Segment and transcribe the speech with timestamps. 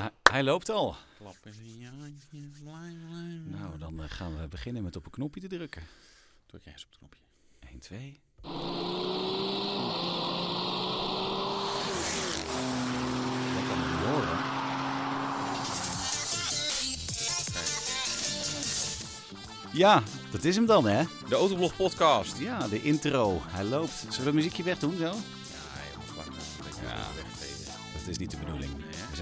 [0.00, 0.96] Hij, hij loopt al.
[3.50, 5.82] Nou, dan eh, gaan we beginnen met op een knopje te drukken.
[6.46, 7.20] Druk jij eens op het knopje.
[7.70, 8.20] 1, 2.
[13.54, 14.38] Dat kan ik niet horen.
[19.72, 21.02] Ja, dat is hem dan, hè?
[21.28, 22.38] De Autoblog podcast.
[22.38, 23.40] Ja, de intro.
[23.44, 23.92] Hij loopt.
[23.98, 25.04] Zullen we het muziekje wegdoen zo?
[25.04, 27.06] Ja, je mag gewoon een beetje Ja.
[27.14, 27.72] wegveden.
[27.98, 28.70] Dat is niet de bedoeling.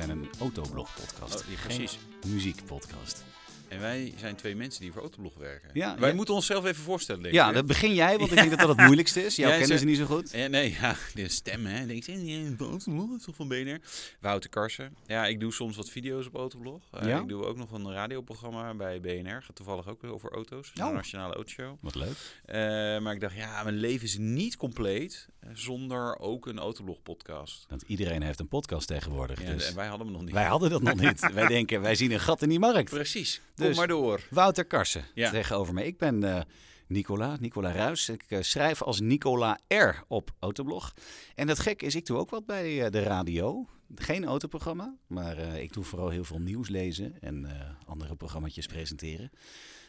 [0.04, 1.34] Zijn een autoblog-podcast.
[1.40, 1.98] Oh, die- Geen precies.
[2.26, 3.24] muziekpodcast.
[3.68, 5.70] En wij zijn twee mensen die voor Autoblog werken.
[5.72, 6.14] Ja, wij ja.
[6.14, 7.54] moeten onszelf even voorstellen, denk Ja, ik.
[7.54, 9.36] dat begin jij, want ik denk dat dat het moeilijkste is.
[9.36, 10.32] Jou Jij kennen ze niet zo goed.
[10.32, 11.86] Eh, nee, ja, de stem, hè.
[11.86, 13.80] Denk je, de Autoblog is toch van BNR?
[14.20, 14.96] Wouter Karsen.
[15.06, 16.82] Ja, ik doe soms wat video's op Autoblog.
[17.02, 17.20] Ja?
[17.20, 19.42] Ik doe ook nog een radioprogramma bij BNR.
[19.42, 20.70] Gaat toevallig ook weer over auto's.
[20.74, 20.92] De Oh.
[20.92, 21.76] Nationale Autoshow.
[21.80, 22.16] Wat leuk.
[22.44, 22.56] Eh,
[22.98, 27.64] maar ik dacht, ja, mijn leven is niet compleet zonder ook een Autoblog podcast.
[27.68, 29.42] Want iedereen heeft een podcast tegenwoordig.
[29.42, 30.34] Ja, dus En wij hadden hem nog niet.
[30.34, 31.32] wij hadden dat nog niet.
[31.32, 32.90] wij denken, wij zien een gat in die markt.
[32.90, 33.40] Precies.
[33.58, 34.26] Kom Dus- maar door.
[34.30, 35.30] Wouter Karsen Ja.
[35.30, 35.84] tegenover me.
[35.86, 36.40] Ik ben eh,
[36.86, 38.08] Nicola, Nicola Ruis.
[38.08, 40.94] Ik eh, schrijf als Nicola R op Autoblog.
[41.34, 43.66] En het gekke is, ik doe ook wat bij eh, de radio.
[43.94, 47.46] Geen autoprogramma, maar ik doe vooral heel veel nieuws lezen en
[47.86, 49.30] andere programma's presenteren.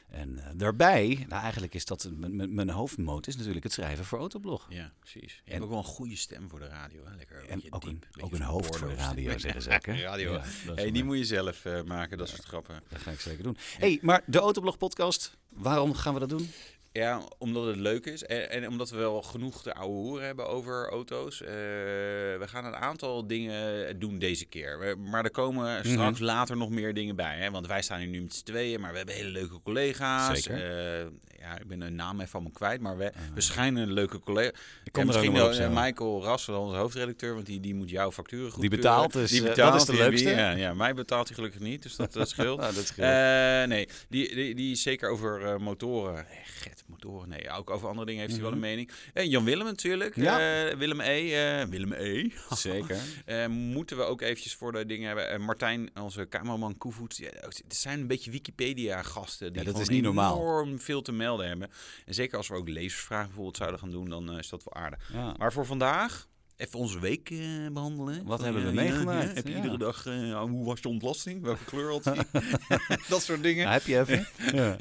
[0.10, 4.66] En eh, daarbij, nou eigenlijk is dat mijn hoofdmoot, is natuurlijk het schrijven voor Autoblog.
[4.70, 5.34] Ja, precies.
[5.34, 7.06] Je En- hebt ook wel een goede stem voor de radio.
[7.06, 7.16] Hè?
[7.16, 9.70] Lekker een En ook een, diep, ook beetje een hoofd voor de radio, zeggen ze
[9.74, 9.86] ook.
[10.10, 10.34] Radio.
[10.34, 10.44] Ja,
[10.76, 12.82] hey, die moet je zelf eh, maken, dat soort grappen.
[12.90, 13.58] Dat ga ik zeker doen.
[13.78, 16.52] hey, maar de Autoblog podcast, waarom gaan we dat doen?
[16.92, 20.48] Ja, omdat het leuk is en, en omdat we wel genoeg de oude hoer hebben
[20.48, 21.42] over auto's.
[21.42, 24.80] Eh, we gaan een aantal dingen doen deze keer.
[24.80, 27.38] We- Maar er komen straks later nog meer dingen bij.
[27.38, 27.52] Hè?
[27.52, 30.42] Want wij staan hier nu met z'n tweeën, maar we hebben hele leuke collega's.
[30.44, 30.64] Zeker.
[31.00, 31.06] Eh,
[31.40, 34.20] ja, ik ben een naam even van me kwijt, maar we, we schijnen een leuke
[34.20, 34.52] collega.
[34.84, 35.84] Ik kom En er ook misschien nog op eh.
[35.84, 39.42] Michael Rassel, onze hoofdredacteur, want die, die moet jouw facturen goed Die betaalt, dus, die
[39.44, 40.30] betaalt, dat is de die- leukste.
[40.30, 42.60] Ja, ja, mij betaalt hij gelukkig niet, dus dat, dat scheelt.
[42.60, 43.08] Nou, dat scheelt.
[43.08, 46.26] Eh, nee, die, die, die is zeker over motoren.
[46.60, 47.30] Get, motoren.
[47.30, 48.92] Nee, ook over andere dingen heeft hij wel een mening.
[49.14, 50.16] Eh, Jan Willem natuurlijk.
[50.16, 50.26] Mhm.
[50.26, 50.68] Ja.
[50.70, 51.34] Eh, Willem E.
[51.62, 52.30] eh, Willem E.
[52.50, 52.98] Zeker.
[53.26, 55.30] Eh, moeten we ook eventjes voor de dingen hebben.
[55.30, 57.18] Eh, Martijn, onze cameraman Koevoet.
[57.18, 59.48] Ja, het zijn een beetje Wikipedia-gasten.
[59.52, 60.36] Die Ja, dat gewoon is niet normaal.
[60.38, 61.70] enorm veel te melden hebben.
[62.06, 65.10] En zeker als we ook lezersvragen bijvoorbeeld zouden gaan doen, dan is dat wel aardig.
[65.14, 65.34] Ja.
[65.38, 66.28] Maar voor vandaag,
[66.60, 67.40] even onze week eh,
[67.72, 68.24] behandelen.
[68.26, 69.36] Wat Van, hebben we ja, meegemaakt?
[69.36, 71.42] Heb je iedere dag, eh, hoe was je ontlasting?
[71.44, 72.18] Welke kleur had hij?
[73.10, 73.64] dat soort dingen.
[73.66, 74.28] Ja, heb je even?
[74.60, 74.78] Ja.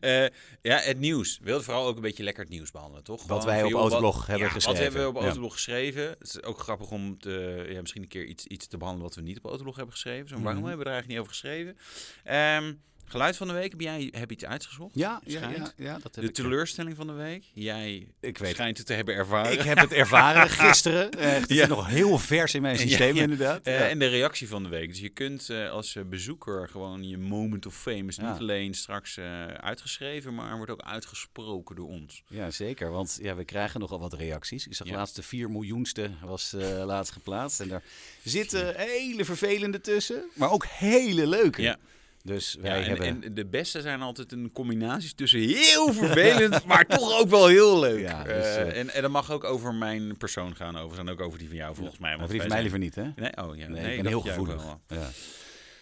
[0.00, 0.26] Eh,
[0.62, 1.38] ja, het nieuws.
[1.38, 3.22] We wilden vooral ook een beetje lekker het nieuws behandelen, toch?
[3.22, 4.82] Gewoon wij op Autoblog wat- hebben geschreven.
[4.84, 5.24] Wat hebben we op.
[5.24, 6.02] Autoblog geschreven?
[6.08, 9.16] Het is ook grappig om te, ja, misschien een keer iets, iets te behandelen wat
[9.16, 10.28] we niet op Autoblog hebben geschreven.
[10.28, 10.68] Zo, waarom Mhm.
[10.68, 11.76] hebben we er eigenlijk niet over geschreven?
[12.24, 12.74] Ehm,
[13.04, 13.70] geluid van de week.
[13.70, 14.94] Heb jij heb iets uitgezocht?
[14.94, 16.34] Ja, ja, ja, ja, dat heb De ik.
[16.34, 17.44] teleurstelling van de week.
[17.54, 19.52] Jij Ik weet schijnt het te hebben ervaren.
[19.52, 21.10] Ik heb het ervaren gisteren.
[21.10, 21.62] Echt, het Ja.
[21.62, 23.66] is nog heel vers in mijn systeem inderdaad.
[23.66, 23.88] Eh, Ja.
[23.88, 24.88] En de reactie van de week.
[24.88, 28.74] Dus je kunt eh, als eh, bezoeker gewoon je moment of fame is niet alleen
[28.74, 29.18] straks
[29.56, 32.22] uitgeschreven, maar wordt ook uitgesproken door ons.
[32.28, 32.90] Ja, zeker.
[32.90, 34.66] Want ja, we krijgen nogal wat reacties.
[34.66, 37.60] Ik zag de laatste 4 miljoenste was laatst geplaatst.
[37.60, 37.82] En daar
[38.24, 41.62] zitten hele vervelende tussen, maar ook hele leuke.
[41.62, 41.76] Ja.
[42.24, 43.22] Dus Ja, wij en, hebben...
[43.24, 47.80] en de beste zijn altijd een combinatie tussen heel vervelend, maar toch ook wel heel
[47.80, 48.00] leuk.
[48.00, 51.08] Ja, dus, Eh, eh, en, en dat mag ook over mijn persoon gaan, overigens.
[51.08, 52.08] En ook over die van jou, volgens mij.
[52.10, 53.22] maar want die van mij zijn- liever niet, hè?
[53.22, 53.68] Nee, oh ja.
[53.68, 54.62] Nee, nee, ik ben heel gevoelig.
[54.88, 55.08] Ja.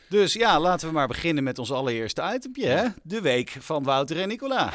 [0.08, 2.86] Dus ja, laten we maar beginnen met ons allereerste itempje, hè?
[3.02, 4.72] De week van Wouter en Nicola.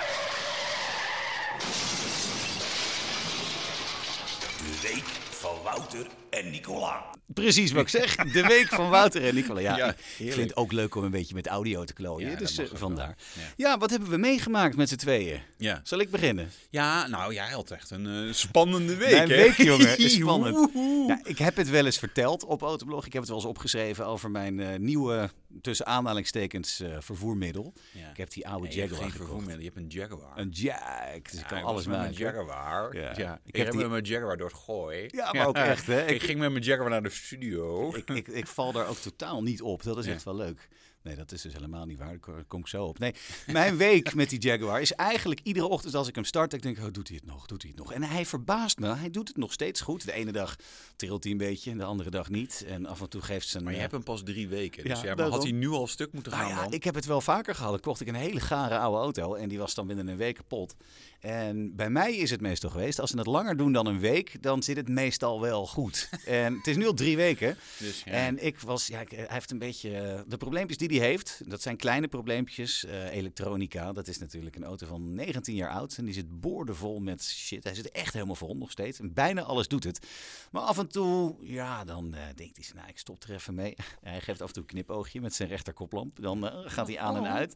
[4.57, 7.13] De week van Wouter en Nicola.
[7.33, 8.15] Precies wat ik zeg.
[8.15, 9.59] De week van Wouter en Nicola.
[9.59, 12.29] Ja, Ja, ik vind het ook leuk om een beetje met audio te klooien.
[12.29, 13.15] Ja, dus eh, vandaar.
[13.35, 13.45] wel.
[13.55, 13.77] Ja.
[13.77, 15.39] wat hebben we meegemaakt met z'n tweeën?
[15.57, 15.81] Ja.
[15.83, 16.49] Zal ik beginnen?
[16.69, 19.35] ja, nou, jij had echt een eh, spannende week, Mijn hè?
[19.35, 20.69] week, jongen, is spannend.
[21.07, 23.05] Ja, ik heb het wel eens verteld op Autoblog.
[23.05, 25.29] Ik heb het wel eens opgeschreven over mijn eh, nieuwe,
[25.61, 27.73] tussen aanhalingstekens, eh, vervoermiddel.
[27.91, 28.09] Ja.
[28.09, 29.15] Ik heb die oude Jaguar geen gekocht.
[29.17, 30.31] vervoermiddel, je hebt een Jaguar.
[30.35, 30.77] Een Jag,
[31.23, 32.01] dus ik Ja, kan ik alles maken.
[32.01, 32.95] mijn Jaguar.
[32.95, 33.13] Ja.
[33.17, 33.33] Ja.
[33.45, 35.07] Ik Ik, heb die- met mijn Jaguar door het gooi.
[35.07, 36.05] Ja, maar ook echt, hè?
[36.05, 37.95] Ik, Ik- ging met mijn Jaguar naar de studio.
[37.95, 39.83] Ik, ik, ik val daar ook totaal niet op.
[39.83, 40.11] Dat is Ja.
[40.13, 40.67] echt wel leuk.
[41.05, 42.07] Nee, dat is dus helemaal niet waar.
[42.07, 42.99] Daar ko- kom ik zo op.
[42.99, 43.13] Nee,
[43.47, 46.77] mijn week met die Jaguar is eigenlijk iedere ochtend als ik hem start, ik denk,
[46.77, 47.45] oh, doet hij het nog?
[47.45, 47.93] Doet hij het nog?
[47.93, 48.95] En hij verbaast me.
[48.95, 50.05] Hij doet het nog steeds goed.
[50.05, 50.55] De ene dag
[50.95, 52.63] trilt hij een beetje, en de andere dag niet.
[52.67, 53.63] En af en toe geeft zijn...
[53.63, 54.83] maar je eh, hebt hem pas drie weken.
[54.83, 56.73] Dus Ja, ja, maar had hij nu al stuk moeten gaan Nou ja, dan?
[56.73, 57.81] ik heb het wel vaker gehad.
[57.81, 60.75] Kocht ik een hele gare oude auto en die was dan binnen een week kapot.
[61.19, 64.41] En bij mij is het meestal geweest, als ze het langer doen dan een week,
[64.41, 66.09] dan zit het meestal wel goed.
[66.25, 67.57] en het is nu al drie weken.
[67.79, 68.11] Dus, ja.
[68.11, 71.41] En ik was, ja, hij heeft een beetje, eh, de probleempjes die hij die heeft,
[71.45, 72.85] dat zijn kleine probleempjes.
[72.85, 75.97] eh, elektronica, dat is natuurlijk een auto van 19 jaar oud.
[75.97, 77.63] En die zit boordevol met shit.
[77.63, 78.99] Hij zit echt helemaal vol nog steeds.
[78.99, 80.07] En bijna alles doet het.
[80.51, 83.75] Maar af en toe, ja, dan eh, denkt hij, nou, ik stop er even mee.
[84.01, 86.21] hij geeft af en toe een knipoogje met zijn rechterkoplamp.
[86.21, 87.55] Dan eh, gaat hij aan en uit.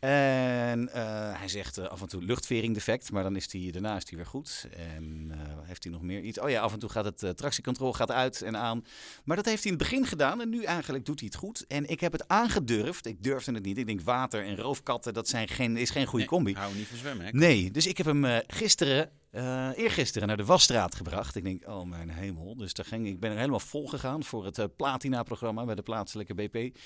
[0.00, 0.88] En
[1.38, 4.26] hij zegt af en toe luchtvering defect, maar dan is hij, daarna is hij weer
[4.26, 4.68] goed.
[4.76, 5.32] En
[5.62, 6.38] heeft hij nog meer iets?
[6.40, 8.84] Oh ja, af en toe gaat het uh, tractiecontrole gaat uit en aan.
[9.24, 11.66] Maar dat heeft hij in het begin gedaan en nu eigenlijk doet hij het goed.
[11.66, 12.73] En ik heb het aangedurfd.
[13.06, 13.78] Ik durfde het niet.
[13.78, 16.54] Ik denk water en roofkatten, dat zijn geen, is geen goede Nee, combi.
[16.54, 17.32] Hou niet van zwemmen, hè?
[17.32, 21.36] Nee, dus ik heb hem eh, gisteren, eh eergisteren, naar de Wasstraat gebracht.
[21.36, 22.56] Ik denk, oh mijn hemel.
[22.56, 25.82] Dus daar ging, ik ben er helemaal vol gegaan voor het eh, Platina-programma bij de
[25.82, 26.76] plaatselijke BP.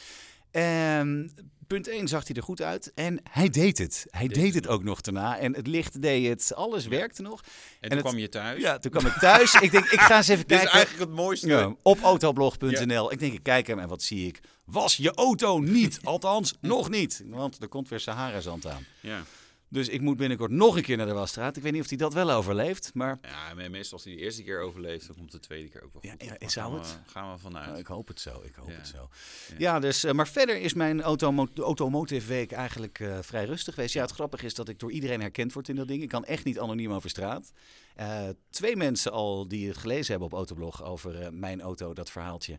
[0.50, 1.30] En
[1.66, 2.92] punt 1 zag hij er goed uit.
[2.94, 4.06] En hij deed het.
[4.10, 5.38] Hij Deed deed het ook nog daarna.
[5.38, 6.54] En het licht deed het.
[6.54, 7.40] Alles werkte nog.
[7.80, 8.60] En, toen het- kwam je thuis.
[8.62, 9.54] Ja, toen kwam ik thuis.
[9.54, 10.76] ik denk, ik ga eens even Dit is kijken.
[10.78, 11.46] eigenlijk het mooiste.
[11.48, 13.12] Ja, op autoblog.nl.
[13.12, 14.40] Ik denk, ik kijk hem en wat zie ik?
[14.64, 15.98] Was je auto niet?
[16.04, 17.22] Althans, nog niet.
[17.26, 18.86] Want er komt weer Sahara-zand aan.
[19.00, 19.22] Ja.
[19.70, 21.56] Dus ik moet binnenkort nog een keer naar de Wasstraat.
[21.56, 24.42] Ik weet niet of hij dat wel overleeft, maar Ja, meestal als hij de eerste
[24.42, 26.22] keer overleeft, dan komt de tweede keer ook wel Ja, goed.
[26.24, 26.98] ja, Daar zou gaan het?
[27.04, 27.66] We, gaan we vanuit.
[27.66, 28.40] nou, ik hoop het zo.
[28.44, 28.74] Ik hoop Ja.
[28.76, 29.08] het zo.
[29.48, 29.54] Ja.
[29.58, 33.94] Ja, dus, eh, maar verder is mijn automo automotive week eigenlijk eh, vrij rustig geweest.
[33.94, 36.02] Ja, het grappige is dat ik door iedereen herkend word in dat ding.
[36.02, 37.52] Ik kan echt niet anoniem over straat.
[37.94, 42.58] Eh, twee mensen al die het gelezen hebben op Autoblog over mijn auto, dat verhaaltje.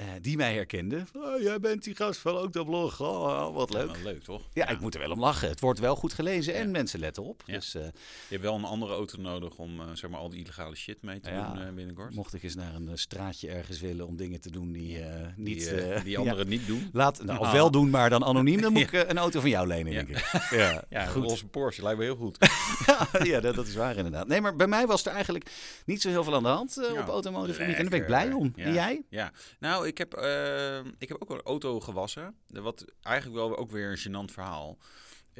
[0.00, 1.08] Eh, die mij herkenden.
[1.16, 3.00] Oh, jij bent die gast van Autoblog.
[3.00, 3.94] Oh, wat Ja, leuk.
[3.94, 4.42] wel leuk, toch?
[4.52, 5.48] Ja, ik moet er wel om lachen.
[5.48, 6.70] Het wordt wel goed gelezen en Ja.
[6.70, 7.42] mensen letten op.
[7.46, 7.54] Ja.
[7.54, 7.90] Dus eh, Je
[8.28, 11.20] hebt wel een andere auto nodig om eh, zeg maar al die illegale shit mee
[11.20, 11.52] te Ja.
[11.54, 12.14] doen binnenkort.
[12.14, 14.98] mocht ik eens naar een straatje ergens willen om dingen te doen die
[15.36, 15.68] niet...
[15.68, 16.18] die, die ja.
[16.18, 16.90] anderen niet doen.
[16.92, 17.52] Laat, nou, of Ah.
[17.52, 18.60] wel doen, maar dan anoniem.
[18.60, 20.02] Dan moet ik een auto van jou lenen, Ja.
[20.02, 20.48] denk ik.
[20.60, 21.22] Ja, Ja, goed.
[21.24, 22.38] roze Porsche lijkt me heel goed.
[23.24, 24.26] ja dat, dat is waar inderdaad.
[24.28, 25.50] Nee, maar bij mij was er eigenlijk
[25.84, 27.74] niet zo heel veel aan de hand Ja, op automotive gebied.
[27.74, 28.52] En daar ben ik blij om.
[28.56, 28.64] Ja.
[28.64, 29.02] En jij?
[29.08, 32.34] Ja, nou, ik heb, eh, ik heb ook een auto gewassen.
[32.46, 34.78] Wat eigenlijk wel ook weer een gênant verhaal.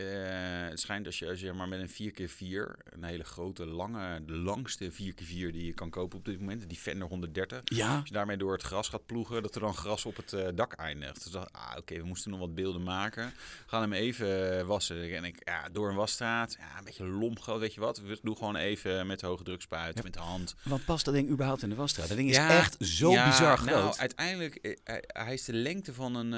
[0.00, 4.24] Eh, het schijnt als je als je maar met een 4x4, een hele grote, lange,
[4.24, 7.60] de langste 4x4 die je kan kopen op dit moment, die Fender 130.
[7.64, 7.96] Ja.
[7.96, 10.48] Als je daarmee door het gras gaat ploegen, dat er dan gras op het eh,
[10.54, 11.22] dak eindigt.
[11.22, 13.32] Dus dacht, ah, oké, we moesten nog wat beelden maken.
[13.66, 15.16] Gaan hem even eh, wassen.
[15.16, 18.00] En ik, ja, door een wasstraat, ja, een beetje lomp, groot, weet je wat.
[18.00, 20.54] We doen gewoon even met hoge druk spuiten, met de hand.
[20.62, 22.08] Want past dat ding überhaupt in de wasstraat?
[22.08, 23.74] Dat ding is Ja, echt zo ja, bizar groot.
[23.74, 26.30] Nou, uiteindelijk, hij, hij is de lengte van een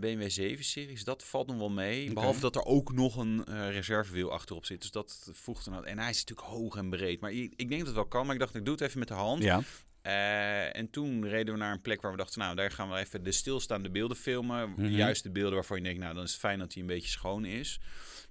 [0.00, 1.04] BMW 7-series.
[1.04, 2.12] Dat valt nog wel mee.
[2.12, 4.80] Behalve dat er ook nog een eh, reservewiel achterop zit.
[4.80, 5.86] Dus dat voegt er nou...
[5.86, 7.20] En hij is natuurlijk hoog en breed.
[7.20, 8.24] Maar ik, ik denk dat het wel kan.
[8.24, 9.42] Maar ik dacht, ik doe het even met de hand.
[9.42, 9.62] ja.
[10.06, 12.96] Eh, en toen reden we naar een plek waar we dachten, nou, daar gaan we
[12.96, 14.70] even de stilstaande beelden filmen.
[14.70, 14.82] Mhm.
[14.82, 17.08] De juiste beelden waarvan je denkt, nou, dan is het fijn dat hij een beetje
[17.08, 17.80] schoon is.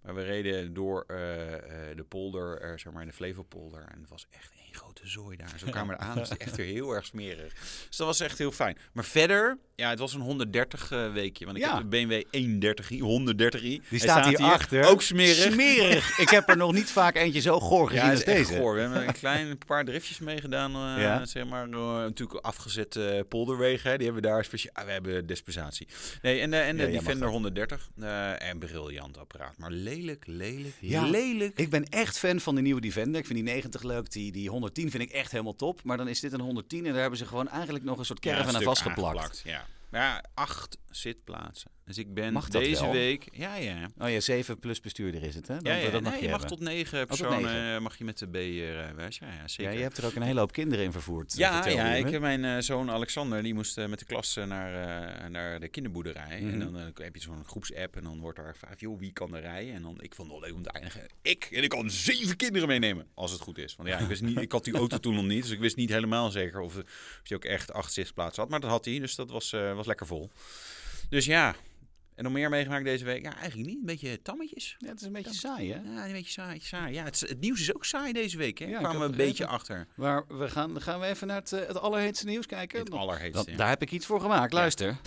[0.02, 1.16] Maar we reden door eh,
[1.96, 3.82] de polder, zeg maar, de Flevopolder.
[3.82, 5.54] En het was echt grote zooi daar.
[5.60, 6.18] Zo kwamen we eraan.
[6.18, 7.54] Het was echt weer heel erg smerig.
[7.88, 8.78] Dus dat was echt heel fijn.
[8.94, 11.46] Maar verder, ja, het was een 130 eh, weekje.
[11.46, 11.74] Want ik Ja.
[11.78, 13.82] heb de BMW 130i, 130i.
[13.90, 14.84] Die staat, hier achter.
[14.86, 15.52] Ook smerig.
[15.54, 16.18] Smerig.
[16.20, 18.54] ik heb er nog niet vaak eentje zo goor gezien Ja, als is deze.
[18.56, 18.74] goor.
[18.76, 20.72] We hebben een klein paar driftjes meegedaan.
[20.76, 21.26] eh, Ja.
[21.26, 23.90] Zeg maar, eh, natuurlijk afgezette polderwegen.
[23.92, 23.98] Hè.
[23.98, 24.74] Die hebben we daar speciaal.
[24.76, 25.88] Ah, we hebben dispensatie.
[26.22, 27.32] Nee, en, en de jij die mag Fender dat.
[27.32, 27.90] 130.
[28.02, 29.58] eh, en briljant apparaat.
[29.58, 31.06] Maar lelijk, lelijk, Ja.
[31.06, 31.58] lelijk.
[31.60, 33.20] Ik ben echt fan van de nieuwe Defender.
[33.20, 34.12] Ik vind die 90 leuk.
[34.12, 35.84] Die, die 110 vind ik echt helemaal top.
[35.84, 38.20] Maar dan is dit een 110 en daar hebben ze gewoon eigenlijk nog een soort
[38.20, 39.42] caravan aan vastgeplakt.
[39.44, 39.66] Ja.
[39.92, 41.72] Ja, acht zitplaatsen.
[41.86, 42.92] Dus ik ben Mag dat deze wel?
[42.92, 43.28] week...
[43.32, 43.90] Ja, ja.
[43.98, 45.62] Oh ja, 7 plus bestuurder is het, hè?
[45.62, 46.58] Dan, Ja, ja, dat mag nee, je je mag hebben.
[46.58, 47.76] tot negen tot personen negen.
[47.76, 49.18] eh, mag je met de B-rijbewijs.
[49.18, 49.72] Ja, ja, zeker.
[49.72, 51.34] Ja, je hebt er ook een hele hoop kinderen in vervoerd.
[51.34, 54.36] eh, Ja, ja ik heb mijn eh, zoon Alexander, die moest eh, met de klas
[54.38, 54.74] eh, naar,
[55.24, 56.40] eh, naar de kinderboerderij.
[56.42, 56.52] Mhm.
[56.54, 59.36] En dan eh, heb je zo'n groepsapp en dan wordt daar gevraagd, joh, wie kan
[59.36, 59.74] er rijden?
[59.74, 61.02] En dan, ik vond het wel leuk om te eindigen.
[61.22, 63.76] Ik, en ik kan zeven kinderen meenemen, als het goed is.
[63.76, 65.76] Want ja, ik, wist niet, ik had die auto toen nog niet, dus ik wist
[65.76, 66.84] niet helemaal zeker of, of
[67.24, 68.52] hij ook echt acht zitplaatsen had.
[68.52, 70.30] Maar dat had hij, dus dat was, eh, was lekker vol.
[71.10, 71.56] Dus ja,
[72.16, 73.24] en nog meer meegemaakt deze week?
[73.24, 73.80] Ja, eigenlijk niet.
[73.80, 74.76] Een beetje tammetjes.
[74.80, 75.80] Ja, het is een beetje saai, hè?
[75.94, 76.60] Ja, een beetje saai.
[76.60, 76.94] saai.
[76.94, 78.66] Ja, het, nieuws is ook saai deze week, hè?
[78.66, 79.88] Ja, ik kwamen we een beetje achter.
[79.96, 82.80] Maar we gaan, gaan we even naar het, eh, het allerheetste nieuws kijken.
[82.80, 83.52] Het allerheetste.
[83.52, 83.58] ja.
[83.58, 84.54] daar heb ik iets voor gemaakt.
[84.54, 84.98] Luister.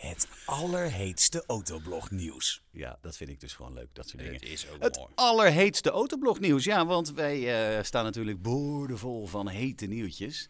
[0.00, 2.62] Het allerheetste autoblog nieuws.
[2.70, 4.34] Ja, dat vind ik dus gewoon leuk, dat soort dingen.
[4.34, 5.08] Het is ook Het mooi.
[5.14, 6.64] allerheetste autoblog nieuws.
[6.64, 10.48] Ja, want wij eh, staan natuurlijk boordevol van hete nieuwtjes.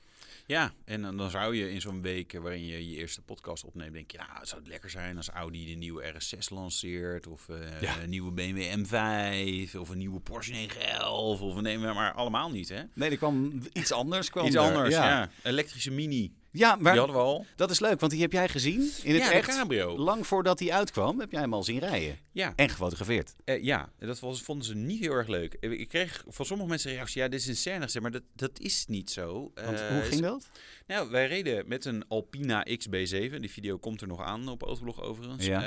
[0.48, 3.92] Ja, en dan, dan zou je in zo'n week waarin je je eerste podcast opneemt,
[3.92, 7.48] denk je, nou, het zou het lekker zijn als Audi de nieuwe RS6 lanceert, of
[7.48, 8.00] eh, Ja.
[8.02, 12.82] een nieuwe BMW M5, of een nieuwe Porsche 911, of nee, maar allemaal niet, hè?
[12.94, 14.30] Nee, er kwam iets anders.
[14.30, 15.30] Kwam Iets er, anders, ja.
[15.42, 16.32] Elektrische Mini.
[16.50, 17.46] Ja, maar Die hadden we al.
[17.56, 19.48] dat is leuk, want die heb jij gezien in het Ja, echt.
[19.48, 19.98] cabrio.
[19.98, 22.18] Lang voordat hij uitkwam, heb jij hem al zien rijden.
[22.32, 22.52] Ja.
[22.56, 23.34] En gefotografeerd.
[23.44, 25.54] Eh, ja, dat was, vonden ze niet heel erg leuk.
[25.54, 28.58] Eh, Ik kreeg van sommige mensen reactie, ja, dit is een scène maar dat, dat
[28.60, 29.50] is niet zo.
[29.54, 30.48] Want Eh, hoe ging dat?
[30.86, 33.40] Nou, wij reden met een Alpina XB7.
[33.40, 35.46] Die video komt er nog aan op Autoblog overigens.
[35.46, 35.60] Ja.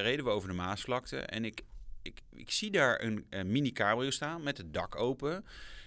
[0.00, 1.18] Reden we over de Maasvlakte.
[1.18, 1.60] En ik,
[2.02, 5.44] ik, ik zie daar een, een mini cabrio staan met het dak open.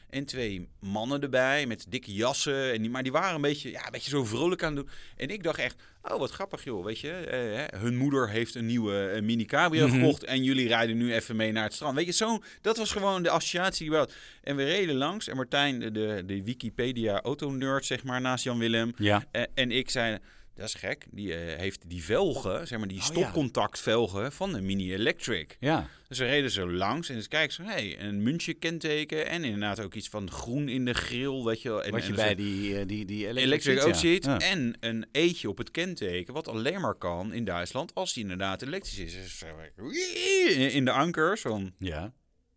[0.09, 2.73] En twee mannen erbij met dikke jassen.
[2.73, 4.93] En die, maar die waren een beetje, ja, een beetje zo vrolijk aan het doen.
[5.17, 7.11] En ik dacht echt, oh wat grappig joh, weet je.
[7.11, 9.95] eh, hè, hun moeder heeft een nieuwe eh, mini cabrio Mhm.
[9.99, 10.23] gekocht.
[10.23, 11.95] En jullie rijden nu even mee naar het strand.
[11.95, 14.15] Weet je, zo, dat was gewoon de associatie die we hadden.
[14.43, 15.27] En we reden langs.
[15.27, 18.93] En Martijn, de, de, de Wikipedia autonerd, zeg maar, naast Jan Willem.
[18.97, 19.23] Ja.
[19.31, 20.17] Eh, en ik zei,
[20.57, 21.05] dat is gek.
[21.11, 23.11] Die eh, heeft die velgen, zeg maar die Oh, ja.
[23.11, 25.57] stopcontactvelgen van de Mini Electric.
[25.59, 25.89] Ja.
[26.07, 29.79] Dus we reden zo langs en dus kijk zo, hey, een muntje kenteken en inderdaad
[29.79, 31.83] ook iets van groen in de grill, weet je wel.
[31.83, 33.93] En, Wat je en bij die, eh, die, die Electric ook ja.
[33.93, 34.25] ziet.
[34.25, 34.39] Ja.
[34.39, 38.61] En een eetje op het kenteken, wat alleen maar kan in Duitsland als die inderdaad
[38.61, 39.13] elektrisch is.
[39.13, 42.13] Dus, in de ankers van, Ja.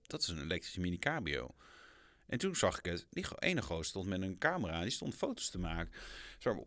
[0.07, 1.55] dat is een elektrische mini cabrio.
[2.31, 3.07] En toen zag ik het.
[3.11, 4.83] Die ene gozer stond met een camera.
[4.83, 5.93] Die stond foto's te maken.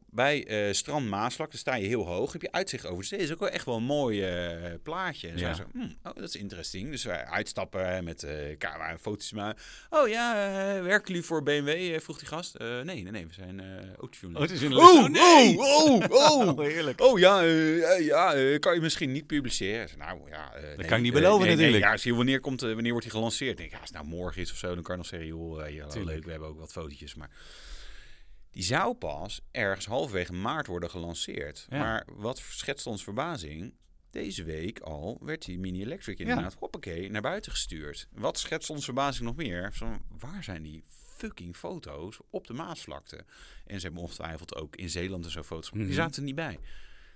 [0.10, 2.32] Bij eh, Strand Maasvlak, daar sta je heel hoog.
[2.32, 3.20] Heb je uitzicht over de zee.
[3.20, 5.28] is ook wel echt wel een mooi eh, plaatje.
[5.28, 5.48] En Ja.
[5.48, 5.54] ja.
[5.54, 6.90] zo, hm, oh, dat is interesting.
[6.90, 9.62] Dus wij uitstappen met eh camera en foto's maken.
[9.90, 10.34] Oh ja,
[10.82, 12.00] werken jullie voor BMW?
[12.00, 12.58] vroeg die gast.
[12.60, 13.28] Nee, nee, nee.
[13.28, 13.62] We zijn
[14.00, 14.58] autojournalisten.
[14.58, 15.58] is een Oh, nee.
[15.58, 16.60] oh, oh, oh.
[16.60, 17.02] heerlijk.
[17.02, 19.90] Oh ja, eh, eh, ja eh, kan je misschien niet publiceren?
[19.98, 21.84] Nou ja, nee, kan ik niet beloven nee, natuurlijk.
[21.84, 23.52] ja, zie wanneer, komt, wanneer wordt hij gelanceerd?
[23.52, 25.28] Ik denk, ja, als het nou morgen is of zo, dan kan je nog zeggen,
[25.28, 26.16] joh, eh, ja, Tuurlijk.
[26.16, 27.16] leuk, we hebben ook wat fotootjes.
[27.16, 27.30] Maar
[28.52, 31.66] die zou pas ergens halverwege maart worden gelanceerd.
[31.70, 31.78] Ja.
[31.80, 33.74] Maar wat schetst ons verbazing?
[34.12, 38.08] Deze week al werd die Mini Electric inderdaad, hoppakee, naar buiten gestuurd.
[38.12, 39.74] Wat schetst ons verbazing nog meer?
[39.74, 40.84] Van, waar zijn die
[41.18, 43.26] fucking foto's op de Maasvlakte?
[43.66, 45.72] En ze hebben ongetwijfeld ook in Zeeland en zo foto's.
[45.72, 45.94] Die Mhm.
[45.94, 46.60] zaten er niet bij.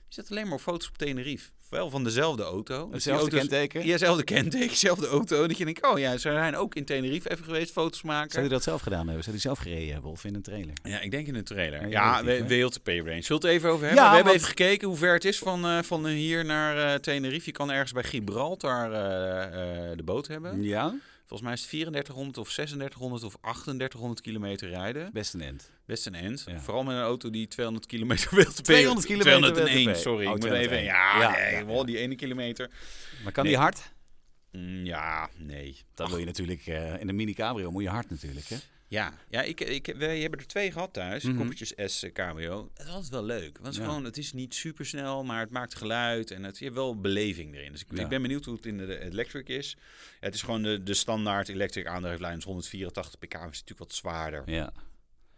[0.09, 1.49] Die zaten alleen maar foto's op Tenerife.
[1.69, 2.75] Wel van dezelfde auto.
[2.89, 3.85] Dus die Hetzelfde kenteken?
[3.85, 5.47] Ja, hetzelfde kenteken, dezelfde auto.
[5.47, 8.29] Dat je denkt, oh ja, ze zijn ook in Tenerife even geweest, foto's maken.
[8.31, 9.23] Zou hij dat zelf gedaan hebben?
[9.23, 10.73] Zou hij zelf gereden hebben of in een trailer?
[10.83, 11.81] Ja, ik denk in de trailer.
[11.81, 12.67] Ja, Ja, je weet het we- niet, hè?
[12.67, 13.21] WLTP range.
[13.21, 14.03] Zullen we het even over hebben?
[14.03, 16.77] Ja, we hebben want- even gekeken hoe ver het is van, eh, van hier naar
[16.93, 17.45] eh, Tenerife.
[17.45, 20.63] Je kan ergens bij Gibraltar eh, de boot hebben.
[20.63, 20.93] Ja.
[21.27, 25.09] Volgens mij is het 3400 of 3600 of 3800 kilometer rijden.
[25.13, 25.71] Best een end.
[25.85, 26.43] Best een end.
[26.45, 26.59] Ja.
[26.59, 28.63] Vooral met een auto die 200 kilometer WLTP...
[28.63, 29.97] 200 kilometer 201, WLTP.
[30.01, 30.25] sorry.
[30.27, 30.67] Oh, ik moet even...
[30.67, 30.83] 201.
[30.83, 31.31] Ja, Ja,
[31.65, 32.69] nee, ja, die ene kilometer.
[33.23, 33.53] Maar kan Nee.
[33.53, 33.91] die hard?
[34.51, 35.77] Mm, ja, nee.
[35.93, 38.57] Dat wil je natuurlijk eh, in de mini cabrio moet je hard natuurlijk, hè?
[38.89, 41.23] Ja, ja ik, ik, wij hebben er twee gehad thuis.
[41.23, 41.35] Mhm.
[41.37, 42.11] Koppertjes S eh.
[42.73, 43.53] Het is altijd wel leuk.
[43.53, 43.85] Want het, is Ja.
[43.85, 46.31] gewoon, het is niet super snel, maar het maakt geluid.
[46.31, 47.71] En het, je hebt wel beleving erin.
[47.71, 48.03] Dus ik, Ja.
[48.03, 49.75] ik ben benieuwd hoe het in de, de electric is.
[50.19, 52.37] Ja, het is gewoon de, de standaard electric aandrijflijn.
[52.37, 53.33] is 184 pk.
[53.33, 54.43] is natuurlijk wat zwaarder.
[54.45, 54.73] Ja.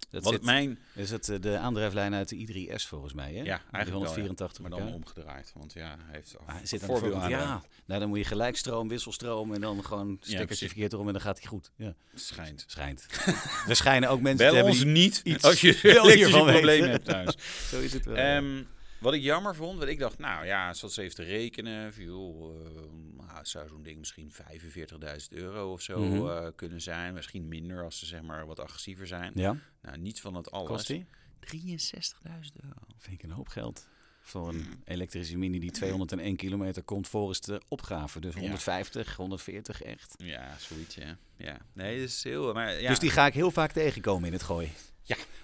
[0.09, 0.79] Dat Wat zit, mijn...
[0.93, 3.41] is het eh, de aandrijflijn uit de i3S volgens mij, hè?
[3.43, 4.75] Ja, eigenlijk 184 wel, ja.
[4.83, 5.51] Maar dan omgedraaid.
[5.55, 7.31] Want ja, hij heeft Ah, hij zit aan voorwiel voorkant.
[7.31, 10.67] Ja, nou, dan moet je gelijkstroom, wisselstroom en dan gewoon stekkertje precies.
[10.67, 11.71] verkeerd erom en dan gaat hij goed.
[11.75, 12.63] Ja, Schijnt.
[12.67, 13.05] schijnt.
[13.69, 15.73] er schijnen ook mensen te Bel hebben ons niet iets als je
[16.15, 16.89] hiervan problemen weten.
[16.89, 17.35] hebt thuis.
[17.71, 18.15] Zo is het wel.
[18.15, 18.61] Ehm,
[18.99, 21.93] wat ik jammer vond, want ik dacht, nou ja, zat ze even te rekenen.
[21.97, 26.27] Joh, eh, het zou zo'n ding misschien 45.000 euro of zo Mhm.
[26.29, 27.13] eh, kunnen zijn.
[27.13, 29.31] Misschien minder als ze zeg maar wat agressiever zijn.
[29.35, 30.67] ja, Nou, niet van het alles.
[30.69, 31.05] kost die?
[31.39, 32.79] 63.000 euro.
[32.97, 33.87] Vind ik een hoop geld.
[34.21, 38.19] Voor een elektrische mini die 201 kilometer komt volgens de opgave.
[38.19, 38.39] Dus Ja.
[38.39, 40.13] 150, 140 echt.
[40.17, 41.17] Ja, zoiets, ja.
[41.37, 41.57] ja.
[41.73, 42.53] Nee, dat is heel...
[42.53, 44.71] Maar ja, Dus die ga ik heel vaak tegenkomen in het gooi.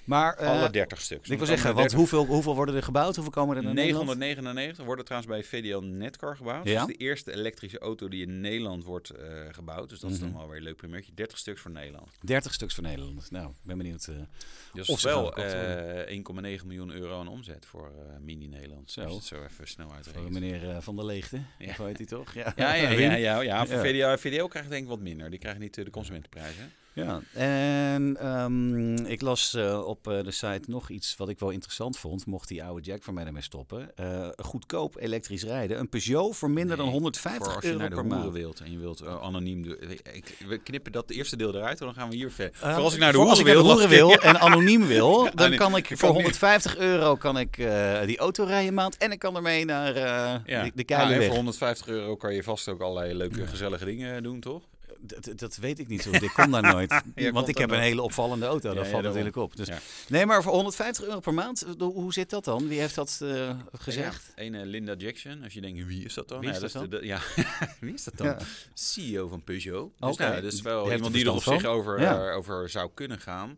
[0.06, 1.30] Maar eh, alle 30 stuks.
[1.30, 3.16] ik wil zeggen, want hoeveel, hoeveel worden er gebouwd?
[3.16, 4.06] Hoeveel komen er Nederland?
[4.18, 6.66] 999 worden trouwens bij VDL Netcar gebouwd.
[6.66, 6.80] Ja.
[6.80, 9.90] Dat is de eerste elektrische auto die in Nederland wordt eh, gebouwd.
[9.90, 10.26] Dus dat is Mhm.
[10.32, 11.12] dan wel weer een leuk primeurtje.
[11.14, 12.10] 30 stuks voor Nederland.
[12.22, 13.32] 30 stuks voor Nederland.
[13.32, 14.10] Nou, ik ben benieuwd.
[14.74, 16.08] Dus Of ze wel gaan verkocht worden.
[16.08, 18.92] eh 1,9 miljoen euro aan omzet voor eh, Mini Nederland.
[18.92, 19.02] Zo.
[19.16, 20.30] Het zo even snel voor uitrekent.
[20.30, 21.40] meneer Van der Leegte.
[21.60, 21.74] Ja.
[21.84, 22.34] Heet hij toch?
[22.34, 23.78] Ja, Ja, ja, ja, ja, ja, voor.
[23.80, 25.30] VDL, VDL krijgt denk ik wat minder.
[25.30, 26.56] Die krijgen niet de consumentenprijs.
[26.58, 26.64] Hè?
[26.96, 31.50] Ja, en ehm, ik las eh, op eh, de site nog iets wat ik wel
[31.50, 32.26] interessant vond.
[32.26, 33.96] Mocht die oude Jack van mij ermee stoppen.
[33.96, 35.80] Eh, goedkoop elektrisch rijden.
[35.80, 38.22] Een Peugeot voor minder dan Nee, 150 voor als je euro naar de per hoeren
[38.24, 38.34] maand.
[38.38, 39.76] wilt en je wilt anoniem doen.
[40.14, 42.62] Ik, we knippen dat eerste deel eruit en dan gaan we hier verder.
[42.62, 45.30] Eh, voor als ik naar de hoeren wil, de hoeren dan- wil en anoniem wil,
[45.36, 46.38] dan nee, kan ik ik voor kan niet.
[46.38, 47.56] 150 euro kan ik,
[48.06, 48.98] die auto rijden maand.
[48.98, 49.94] En ik kan ermee naar
[50.46, 50.64] Ja.
[50.64, 54.40] de, de Nou, voor 150 euro kan je vast ook allerlei leuke, gezellige dingen doen,
[54.40, 54.62] toch?
[55.08, 56.10] Dat, dat- weet ik niet zo.
[56.26, 57.02] Ik kom daar nooit.
[57.32, 58.74] Want ik heb een hele opvallende auto.
[58.74, 59.56] Dat valt natuurlijk op.
[59.56, 59.68] Dus.
[60.08, 62.68] Nee, maar voor 150 euro per maand, eh, hoe zit dat dan?
[62.68, 64.32] Wie heeft dat eh, gezegd?
[64.36, 65.44] Eh, Linda Jackson.
[65.44, 66.40] Als je denkt, wie is dat dan?
[66.40, 67.20] Wie is dat de- ja,
[67.80, 68.36] wie is dat dan?
[68.74, 69.92] CEO van Peugeot.
[70.00, 71.98] Dus nou, die wel iemand die er op zich over,
[72.30, 73.58] eh, over zou kunnen gaan.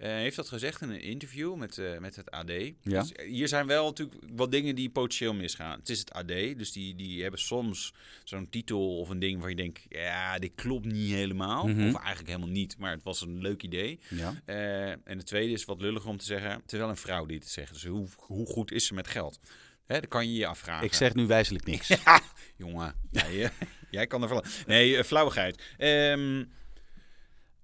[0.00, 2.50] Eh, heeft dat gezegd in een interview met, eh, met het AD.
[2.50, 2.72] Ja.
[2.82, 5.78] Dus, eh, hier zijn wel natuurlijk wat dingen die potentieel misgaan.
[5.78, 9.48] Het is het AD, dus die, die hebben soms zo'n titel of een ding waar
[9.48, 9.80] je denkt...
[9.88, 11.66] ja, dit klopt niet helemaal.
[11.66, 11.88] Mhm.
[11.88, 13.98] Of eigenlijk helemaal niet, maar het was een leuk idee.
[14.08, 14.34] Ja.
[15.04, 16.50] En de tweede is wat lullig om te zeggen.
[16.50, 17.72] Het is wel een vrouw die het zegt.
[17.72, 19.38] Dus hoe, hoe goed is ze met geld?
[19.86, 20.86] Hè, dat kan je je afvragen.
[20.86, 21.88] Ik zeg nu wijzelijk niks.
[22.04, 22.20] Ja,
[22.56, 22.94] jongen.
[23.10, 23.50] Jij,
[23.90, 24.44] jij kan er van.
[24.66, 25.62] Nee, flauwigheid.
[25.78, 26.44] Ehm,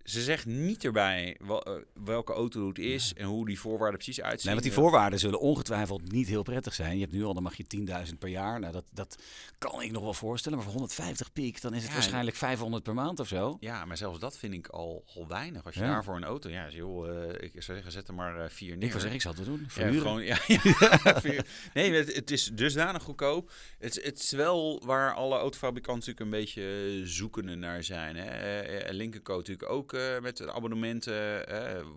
[0.06, 1.72] ze zegt niet erbij wel- eh,
[2.04, 4.44] welke auto het is en hoe die voorwaarden precies uitzien.
[4.50, 6.94] Nee, want die voorwaarden zullen ongetwijfeld niet heel prettig zijn.
[6.94, 7.64] Je hebt nu al, dan mag je
[8.08, 8.60] 10.000 per jaar.
[8.60, 9.22] Nou, dat, dat
[9.58, 10.56] kan ik nog wel voorstellen.
[10.58, 13.56] Maar voor 150 piek, dan is het Ja, waarschijnlijk 500 per maand of zo.
[13.60, 15.64] Ja, maar zelfs dat vind ik al, al weinig.
[15.64, 15.86] Als je Ja.
[15.86, 16.48] daarvoor een auto...
[16.50, 18.84] Ja, joh, eh, ik zou zeggen, zet er maar eh, vier neer.
[18.84, 19.60] Ik wil zeggen, ik zal het doen.
[19.60, 20.00] Ja, Verhuren.
[20.00, 20.38] gewoon, ja,
[21.74, 23.52] nee, het, het is dusdanig goedkoop.
[23.78, 28.16] Het, is- het is wel waar alle autofabrikanten natuurlijk een beetje zoekende naar zijn.
[28.16, 28.24] Hè.
[28.24, 31.44] Eh, eh, Co natuurlijk ook eh, met abonnementen.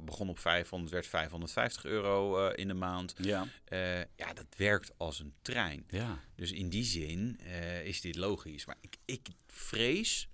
[0.06, 3.14] begon op 500, werd 550 euro eh, in de maand.
[3.18, 3.46] Ja.
[3.66, 5.84] Eh, ja, dat werkt als een trein.
[5.88, 6.20] Ja.
[6.36, 7.40] Dus in die zin
[7.84, 8.66] is dit logisch.
[8.66, 10.30] Maar ik, ik vrees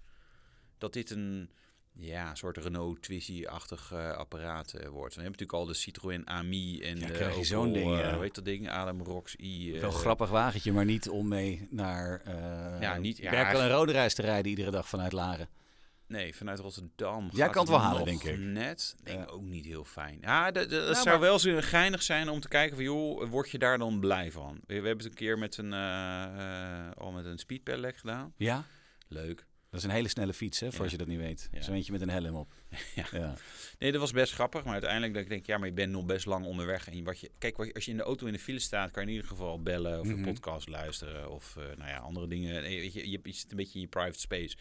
[0.78, 1.50] dat dit een
[1.98, 5.16] ja, soort Renault Twizy-achtig apparaat wordt.
[5.16, 8.14] We hebben natuurlijk al de Citroën Ami en Ja, de zo'n ding, ja.
[8.14, 8.70] hoe heet dat ding?
[8.70, 9.72] Adam Rox i.
[9.72, 13.92] Wel een grappig wagentje, maar niet om mee naar uh, Ja, niet- ja, Berkel en
[13.92, 15.50] reis te rijden iedere dag vanuit Laren.
[16.08, 17.30] Nee, vanuit Rotterdam.
[17.32, 18.38] Jij gaat kan het wel halen, denk ik.
[18.38, 18.96] Net.
[19.04, 19.26] Denk Ja.
[19.26, 20.18] ook niet heel fijn.
[20.22, 23.30] Ja, dat, dat Nou, zou maar- wel zo geinig zijn om te kijken van, joh,
[23.30, 24.54] word je daar dan blij van?
[24.54, 28.34] We, we hebben het een keer met een, eh, al met een speedpedelec gedaan.
[28.38, 28.66] Ja?
[29.08, 29.46] Leuk.
[29.70, 30.82] Dat is een hele snelle fiets, hè, voor Ja.
[30.84, 31.50] als je dat niet weet.
[31.52, 31.62] Ja.
[31.62, 32.54] Zo eentje met een helm op.
[32.96, 33.06] Ja.
[33.12, 33.34] ja.
[33.80, 34.64] Nee, dat was best grappig.
[34.64, 36.88] Maar uiteindelijk dat ik denk, ja, maar je bent nog best lang onderweg.
[36.90, 38.92] En wat je, kijk, wat je- als je in de auto in de file staat,
[38.92, 40.18] kan je in ieder geval bellen of Mhm.
[40.18, 41.32] een podcast luisteren.
[41.32, 42.62] Of eh, nou ja, andere dingen.
[42.62, 44.58] Nee, weet je, je, je zit een beetje in je private space.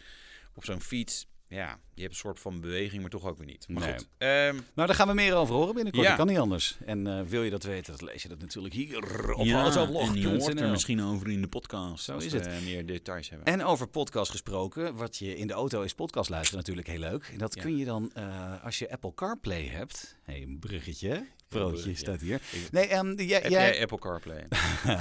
[0.55, 3.65] Op zo'n fiets, ja, je hebt een soort van beweging, maar toch ook weer niet.
[3.69, 3.93] Maar Nee.
[3.93, 4.07] goed.
[4.17, 6.03] ehm, Nou, daar gaan we meer over horen binnenkort.
[6.03, 6.09] Ja.
[6.09, 6.77] Dat kan niet anders.
[6.85, 10.13] En eh, wil je dat weten, dan lees je dat natuurlijk hier op ja, en
[10.13, 12.03] je hoort er misschien over in de podcast.
[12.03, 12.49] Zo is het.
[12.63, 13.47] meer details hebben.
[13.47, 17.29] En over podcast gesproken, wat je in de auto is podcast luisteren natuurlijk heel leuk.
[17.31, 17.61] En dat Ja.
[17.61, 20.17] kun je dan, eh, als je Apple CarPlay hebt.
[20.23, 21.27] hey, een bruggetje,
[21.59, 21.95] bruggetje.
[21.95, 22.41] staat hier.
[22.71, 24.47] Nee, ehm, jij, Heb jij- Apple CarPlay?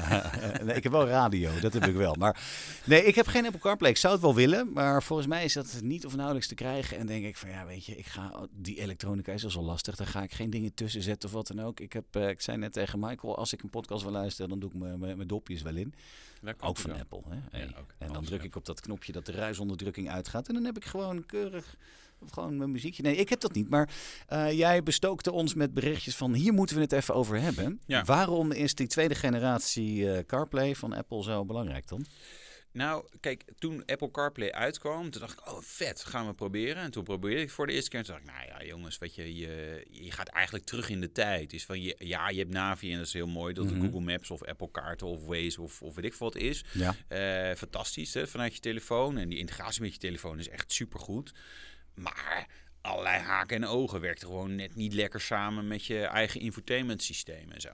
[0.65, 2.15] nee, ik heb wel radio, dat heb ik wel.
[2.15, 2.43] Maar
[2.85, 3.91] nee, ik heb geen Apple CarPlay.
[3.91, 6.97] Ik zou het wel willen, maar volgens mij is dat niet of nauwelijks te krijgen.
[6.99, 9.97] En denk ik van, ja, weet je, ik ga, die elektronica is al zo lastig.
[9.97, 11.81] Daar ga ik geen dingen tussen zetten of wat dan ook.
[11.81, 14.59] Ik, heb, eh, ik zei net tegen Michael, als ik een podcast wil luisteren, dan
[14.59, 15.95] doe ik mijn- dopjes wel in.
[16.61, 17.01] Ook van wel.
[17.01, 17.21] Apple.
[17.29, 17.59] Hè?
[17.59, 17.75] Hey.
[17.81, 17.95] ook.
[17.99, 20.49] En dan druk ik op dat knopje dat de ruisonderdrukking uitgaat.
[20.49, 21.77] En dan heb ik gewoon keurig
[22.33, 23.03] gewoon mijn muziekje.
[23.03, 23.69] Nee, ik heb dat niet.
[23.69, 23.89] Maar
[24.27, 27.81] eh, jij bestookte ons met berichtjes van hier moeten we het even over hebben.
[27.87, 28.05] Ja.
[28.05, 32.07] Waarom is die tweede generatie eh, CarPlay van Apple zo belangrijk dan?
[32.73, 36.83] Nou, kijk, toen Apple CarPlay uitkwam, toen dacht ik, oh vet, gaan we proberen.
[36.83, 37.99] En toen probeerde ik voor de eerste keer.
[37.99, 41.01] En toen dacht ik, nou ja, jongens, weet je, je, je gaat eigenlijk terug in
[41.01, 41.53] de tijd.
[41.53, 43.55] Is van, je, ja, je hebt Navi en dat is heel mooi.
[43.55, 43.85] Dat het Mhm.
[43.85, 46.65] Google Maps of Apple Kaarten of Waze of, of weet ik veel wat is.
[46.73, 46.95] Ja.
[47.09, 49.19] Eh, fantastisch, hè, vanuit je telefoon.
[49.19, 51.33] En die integratie met je telefoon is echt supergoed.
[51.95, 52.47] Maar
[52.81, 57.51] allerlei haken en ogen werkt gewoon net niet lekker samen met je eigen infotainment systeem
[57.51, 57.71] en zo.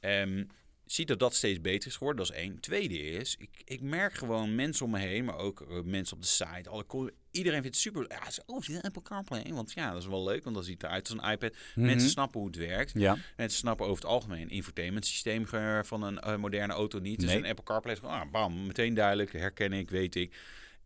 [0.00, 0.44] Ehm,
[0.84, 2.60] ziet dat dat steeds beter is geworden, dat is één.
[2.60, 6.22] Tweede is, ik, ik merk gewoon mensen om me heen, maar ook eh, mensen op
[6.22, 8.04] de site, alle iedereen vindt het super.
[8.08, 9.52] Ja, ze- oh, je Apple CarPlay?
[9.52, 11.54] Want ja, dat is wel leuk, want dat ziet eruit als een iPad.
[11.74, 12.92] Mensen snappen hoe het werkt.
[12.94, 13.16] Ja.
[13.36, 15.46] Mensen snappen over het algemeen infotainment systeem
[15.84, 17.20] van een eh, moderne auto niet.
[17.20, 17.38] Dus Nee.
[17.38, 20.36] een Apple CarPlay is gewoon, ah, bam, meteen duidelijk, herken ik, weet ik.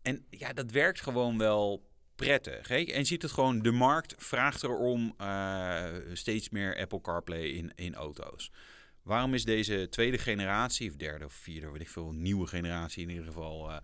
[0.01, 1.83] En ja, dat werkt gewoon wel
[2.15, 2.67] prettig.
[2.67, 2.75] Hè?
[2.75, 7.71] En je ziet het gewoon, de markt vraagt erom eh, steeds meer Apple CarPlay in,
[7.75, 8.51] in auto's.
[9.01, 13.09] Waarom is deze tweede generatie, of derde of vierde, weet ik veel, nieuwe generatie in
[13.09, 13.77] ieder geval, eh,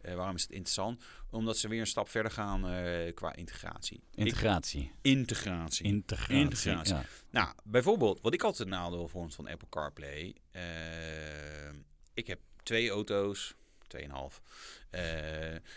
[0.00, 1.02] eh, waarom is het interessant?
[1.30, 2.60] Omdat ze weer een stap verder gaan
[3.14, 4.00] qua integratie.
[4.14, 4.80] Integratie.
[4.82, 5.84] Ik- integratie.
[5.84, 6.34] Integratie.
[6.36, 6.94] Integratie.
[6.94, 7.04] Ja.
[7.30, 10.34] Nou, bijvoorbeeld, wat ik altijd nadeel vond van Apple CarPlay.
[12.14, 13.54] ik heb twee auto's,
[13.86, 14.40] tweeënhalf.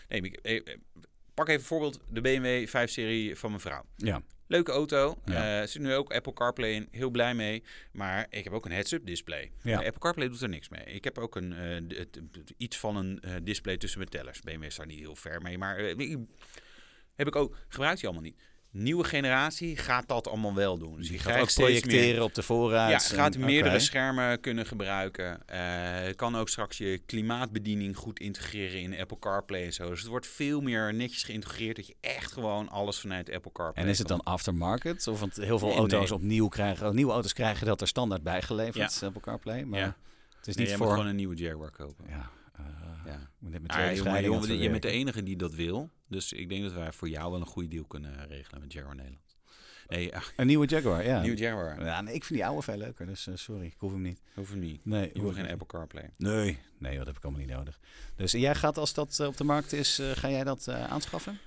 [0.08, 0.78] Nee, ik,
[1.34, 3.84] pak even voorbeeld de BMW 5-serie van mijn vrouw.
[3.96, 4.22] ja.
[4.52, 5.18] Leuke auto.
[5.24, 5.60] Ja.
[5.60, 6.88] Eh, zit nu ook Apple CarPlay in.
[6.90, 7.62] Heel blij mee.
[7.92, 9.52] Maar ik heb ook een heads-up display.
[9.62, 9.76] Ja.
[9.76, 10.84] Apple CarPlay doet er niks mee.
[10.84, 12.04] Ik heb ook een, eh,
[12.56, 14.40] iets van een eh, display tussen mijn tellers.
[14.40, 15.58] BMW is daar niet heel ver mee.
[15.58, 15.76] Maar
[17.16, 17.56] heb ik ook.
[17.68, 18.40] Gebruikt hij allemaal niet.
[18.72, 20.96] Nieuwe generatie gaat dat allemaal wel doen.
[20.96, 22.90] Dus Die je gaat ook meer- projecteren op de voorraad.
[22.90, 25.46] ja, gaat en- meerdere schermen kunnen gebruiken.
[25.48, 29.88] Eh, kan ook straks je klimaatbediening goed integreren in Apple CarPlay en zo.
[29.90, 33.84] Dus het wordt veel meer netjes geïntegreerd dat je echt gewoon alles vanuit Apple CarPlay
[33.84, 35.06] En is het dan aftermarket?
[35.06, 36.18] Of want heel veel Nee, auto's nee.
[36.18, 39.06] opnieuw krijgen, nieuwe auto's krijgen dat er standaard bijgeleverd, Ja.
[39.06, 39.64] Apple CarPlay.
[39.64, 39.96] Maar Ja.
[40.38, 40.86] het is Nee, niet jij voor...
[40.86, 42.04] moet gewoon een nieuwe Jaguar kopen.
[42.08, 42.64] Ja, eh,
[43.04, 43.28] Ja.
[43.38, 45.90] met Ah, twee jongen, je bent de enige die dat wil.
[46.08, 48.94] Dus ik denk dat wij voor jou wel een goede deal kunnen regelen met Jaguar
[48.94, 49.20] Nederland.
[49.88, 51.20] Nee, ach, Een nieuwe Jaguar, ja.
[51.22, 51.84] nieuwe Jaguar.
[51.84, 54.20] Ja, nee, ik vind die oude veel leuker, dus eh, sorry, ik hoef hem niet.
[54.34, 54.84] Hoef hem niet.
[54.84, 56.10] Nee, Je wil geen Apple CarPlay.
[56.16, 57.80] Nee, nee, dat heb ik allemaal niet nodig.
[58.16, 61.38] Dus jij gaat als dat eh, op de markt is, eh, ga jij dat aanschaffen?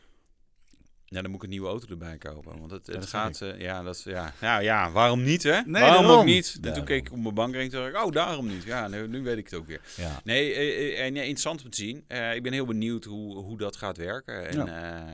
[1.08, 2.60] Ja, dan moet ik een nieuwe auto erbij kopen.
[2.60, 3.41] Want het, het gaat...
[3.41, 4.34] eh, ja, dat is, ja.
[4.41, 5.62] Ja, ja, waarom niet, hè?
[5.62, 6.20] Nee, waarom daarom.
[6.20, 6.52] ook niet?
[6.56, 6.80] En Daarom.
[6.86, 8.63] toen keek ik op mijn bankrekening en dacht ik, oh, daarom niet.
[8.63, 9.82] Ja, nu, nu weet ik het ook weer.
[9.98, 10.22] Ja.
[10.24, 12.04] Nee, eh, eh, en ja, interessant om te zien.
[12.08, 14.48] Eh, ik ben heel benieuwd hoe, hoe dat gaat werken.
[14.50, 15.06] En ja.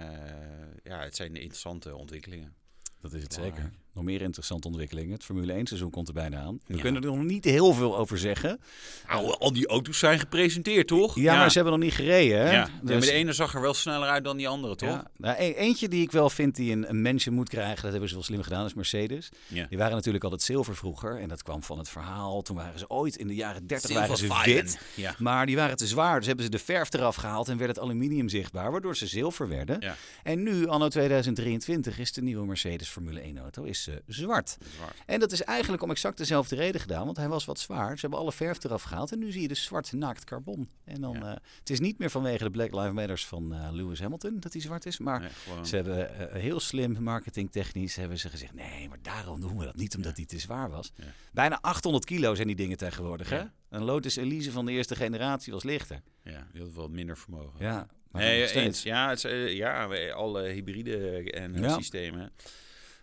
[0.83, 2.53] ja, het zijn interessante ontwikkelingen.
[3.01, 3.71] Dat is het zeker.
[3.93, 5.11] Nog meer interessante ontwikkelingen.
[5.13, 6.59] Het Formule 1 seizoen komt er bijna aan.
[6.67, 6.81] We Ja.
[6.81, 8.59] kunnen er nog niet heel veel over zeggen.
[9.07, 11.15] Nou, al die auto's zijn gepresenteerd, toch?
[11.15, 12.37] Ja, maar ze hebben nog niet gereden.
[12.39, 12.45] Hè?
[12.45, 12.51] Ja.
[12.51, 14.89] Ja, Dus- maar de ene zag er wel sneller uit dan die andere, toch?
[14.89, 15.11] Ja.
[15.17, 18.09] Nou, e- eentje die ik wel vind die een, een mensje moet krijgen, dat hebben
[18.09, 19.29] ze wel slim gedaan, is Mercedes.
[19.47, 19.65] Ja.
[19.69, 21.19] Die waren natuurlijk altijd zilver vroeger.
[21.19, 22.41] En dat kwam van het verhaal.
[22.41, 24.79] Toen waren ze ooit in de jaren 30 Silver waren ze wit.
[24.95, 25.15] Ja.
[25.17, 26.17] Maar die waren te zwaar.
[26.17, 28.71] Dus hebben ze de verf eraf gehaald en werd het aluminium zichtbaar.
[28.71, 29.77] Waardoor ze zilver werden.
[29.79, 29.95] Ja.
[30.23, 34.57] En nu, anno 2023, is de nieuwe Mercedes Formule 1 auto is, eh, zwart.
[35.05, 37.05] En dat is eigenlijk om exact dezelfde reden gedaan.
[37.05, 37.93] Want hij was wat zwaar.
[37.95, 39.11] Ze hebben alle verf eraf gehaald.
[39.11, 40.69] En nu zie je dus zwart naakt carbon.
[40.85, 41.21] En dan, Ja.
[41.35, 44.53] eh, het is niet meer vanwege de Black Lives Matters van eh, Lewis Hamilton dat
[44.53, 44.97] hij zwart is.
[44.99, 48.53] Maar Nee, ze hebben heel slim marketingtechnisch hebben ze gezegd...
[48.53, 50.91] nee, maar daarom doen we dat niet, omdat hij te zwaar was.
[50.95, 51.03] Ja.
[51.33, 53.41] Bijna 800 kilo zijn die dingen tegenwoordig, hè?
[53.69, 56.01] Een Lotus Elise van de eerste generatie was lichter.
[56.23, 57.59] Ja, had wel minder vermogen.
[57.59, 58.83] Ja, maar nee, eens.
[58.83, 61.73] Ja, het ja, alle hybride en Ja.
[61.75, 62.31] systemen.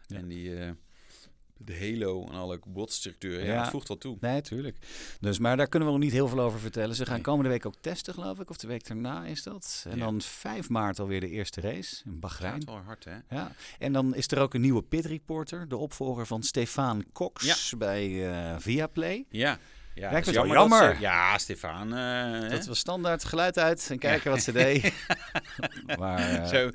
[0.08, 0.16] Ja.
[0.16, 0.70] En die, eh,
[1.60, 3.44] de Halo en alle botstructuren.
[3.46, 3.60] Ja, Ja.
[3.60, 4.16] het voegt wel toe.
[4.20, 4.76] Nee, tuurlijk.
[5.20, 6.94] Dus, maar daar kunnen we nog niet heel veel over vertellen.
[6.96, 7.22] Ze gaan Nee.
[7.22, 8.50] komende week ook testen, geloof ik.
[8.50, 9.84] Of de week daarna is dat.
[9.88, 10.04] En Ja.
[10.04, 12.64] dan 5 maart alweer de eerste race in Bahrein.
[12.64, 13.16] wel hard, hè?
[13.30, 17.74] Ja, en dan is er ook een nieuwe pit reporter, de opvolger van Stefan Cox
[17.78, 19.24] bij eh, Viaplay.
[19.30, 19.58] Ja.
[20.00, 20.94] Ja Ja, is jammer.
[20.94, 21.92] ze- ja, Stefan.
[21.92, 22.48] hè?
[22.48, 24.92] Dat was standaard geluid uit en kijken wat ze deed.
[25.98, 26.56] maar eh, Zo,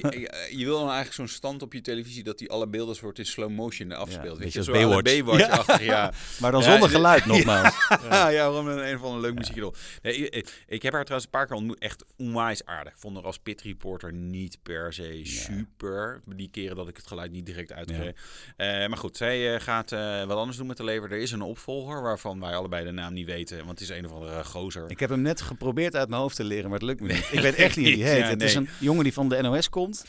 [0.00, 3.18] je, je wil dan eigenlijk zo'n stand op je televisie dat die alle beelden soort
[3.18, 4.36] in slow motion afspeelt.
[4.38, 5.02] Ja, weet je, zo la Baywatch.
[5.02, 6.12] Baywatch-achtig, ja.
[6.40, 7.86] maar dan Ja, zonder geluid nogmaals.
[8.10, 9.72] Ja, ja, waarom een, een van een leuk muziekje.
[10.02, 11.78] Nee, ik, ik- heb haar trouwens een paar keer ontmoet.
[11.78, 12.92] Echt onwijs aardig.
[12.92, 16.20] Ik vond haar als pit reporter niet per se super.
[16.36, 18.12] Die keren dat ik het geluid niet direct uitkreeg.
[18.56, 19.90] Eh, maar goed, zij gaat
[20.26, 21.12] wat anders doen met de lever.
[21.12, 23.56] Er is een opvolger waarvan wij allebei de naam niet weten.
[23.58, 24.90] Want het is een of andere gozer.
[24.90, 27.28] Ik heb hem net geprobeerd uit mijn hoofd te leren, maar het lukt me niet.
[27.32, 28.18] Ik weet echt niet hoe die heet.
[28.18, 30.04] Ja, Het is een jongen die van de NOS komt.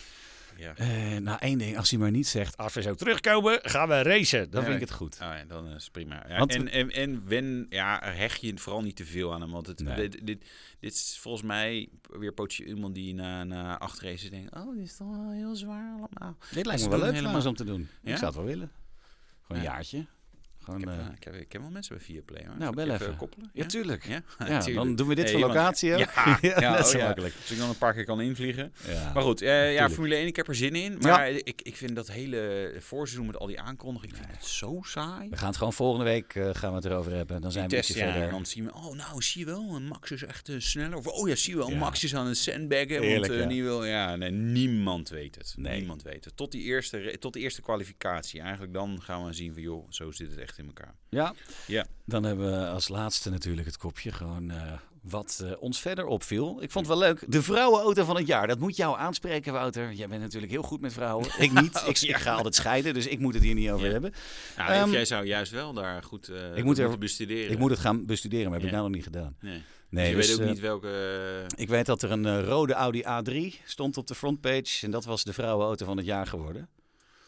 [0.57, 0.75] Ja.
[0.75, 4.01] Eh nou, één ding, als hij maar niet zegt, als we zo terugkomen, gaan we
[4.01, 4.49] racen.
[4.49, 5.13] Dan Ja, vind ik het goed.
[5.13, 6.25] Oh ja, dan is het prima.
[6.27, 9.51] Ja, en, en, en wen, ja, hecht je vooral niet te veel aan hem.
[9.51, 9.95] Want het, Nee.
[9.95, 10.45] dit, dit,
[10.79, 14.55] dit is volgens mij weer potje iemand die na, na acht races denkt...
[14.55, 16.37] Oh, dit is toch wel heel zwaar allemaal.
[16.51, 17.87] Dit lijkt me wel leuk helemaal- om te doen.
[18.03, 18.71] Ik zou het wel willen.
[19.41, 19.73] Gewoon een Ja.
[19.73, 20.05] jaartje.
[20.63, 22.45] Gewoon, Ik heb, eh, eh, ik, heb, ik heb wel mensen bij Viaplay.
[22.47, 22.57] hoor.
[22.57, 23.15] nou, bel ik even.
[23.15, 23.49] koppelen?
[23.53, 24.05] ja, tuurlijk.
[24.05, 24.75] Ja, Ja, tuurlijk.
[24.75, 25.89] dan doen we dit voor iemand- locatie.
[25.97, 27.05] Ja, ja, net oh zo ja.
[27.05, 27.33] makkelijk.
[27.39, 28.73] Dus ik dan een paar keer kan invliegen.
[28.87, 29.13] Ja.
[29.13, 29.89] Maar goed, eh, ja.
[29.89, 30.97] Formule 1, ik heb er zin in.
[31.01, 34.79] Maar ik, ik vind dat hele voorseizoen met al die aankondigingen, ik vind het zo
[34.85, 35.29] saai.
[35.29, 37.41] We gaan het gewoon volgende week eh, gaan we het erover hebben.
[37.41, 38.21] Dan zijn we test, ja, verder.
[38.23, 40.97] en dan zien we, oh nou, zie je wel, Max is echt eh, sneller.
[40.97, 41.77] Of, oh ja, zie je wel, Ja.
[41.77, 42.89] Max is aan het sandbaggen.
[42.89, 43.45] Want Heerlijk, eh, ja.
[43.45, 45.53] die wil, ja, nee, niemand weet het.
[45.57, 45.77] Nee.
[45.77, 46.37] Niemand weet het.
[46.37, 48.41] Tot, die eerste, tot de eerste kwalificatie.
[48.41, 50.95] Eigenlijk dan gaan we zien van, joh, zo zit het echt in elkaar.
[51.09, 51.33] Ja.
[51.67, 51.85] Ja.
[52.05, 56.61] Dan hebben we als laatste natuurlijk het kopje gewoon eh, wat eh, ons verder opviel.
[56.61, 57.23] Ik vond het wel leuk.
[57.31, 58.47] De vrouwenauto van het jaar.
[58.47, 59.91] Dat moet jou aanspreken, Wouter.
[59.93, 61.27] Jij bent natuurlijk heel goed met vrouwen.
[61.39, 61.83] Ik niet.
[61.87, 63.91] Ik, ik ga altijd scheiden, dus ik moet het hier niet over Ja.
[63.91, 64.13] hebben.
[64.57, 67.51] Nou, Ehm, jij zou juist wel daar goed eh moet moeten er- bestuderen.
[67.51, 69.35] Ik moet het gaan bestuderen, maar heb ik nou nog niet gedaan.
[69.39, 69.61] Nee.
[69.89, 71.45] Nee, je dus, weet ook niet welke...
[71.55, 74.85] Ik weet dat er een rode Audi A3 stond op de frontpage.
[74.85, 76.69] En dat was de vrouwenauto van het jaar geworden.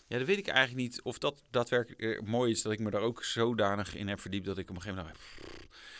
[0.08, 2.90] Ja, dat weet ik eigenlijk niet of dat daadwerkelijk eh, mooi is dat ik me
[2.90, 5.40] daar ook zodanig in heb verdiept dat ik op een gegeven moment pff,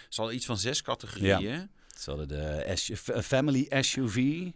[0.04, 1.70] het is al iets van zes categorieën.
[2.00, 4.48] Ze hadden de F- Family SUV.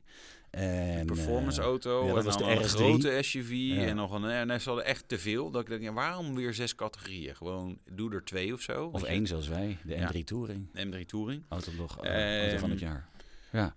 [0.50, 2.70] En, Performance eh, auto, ja, dat en was dan de een RS3.
[2.70, 3.82] grote SUV Ja.
[3.86, 4.24] en nog een...
[4.26, 5.52] En er hadden echt te veel.
[5.52, 7.36] Dat ik denk, ja, waarom weer zes categorieën?
[7.36, 8.90] Gewoon, doe er twee of zo.
[8.92, 10.12] Of één zoals wij, de Ja.
[10.14, 10.68] M3 Touring.
[10.74, 11.44] M3 Touring.
[11.50, 13.10] Autoblog, eh, auto van het Ehm, jaar.
[13.52, 13.76] Ja.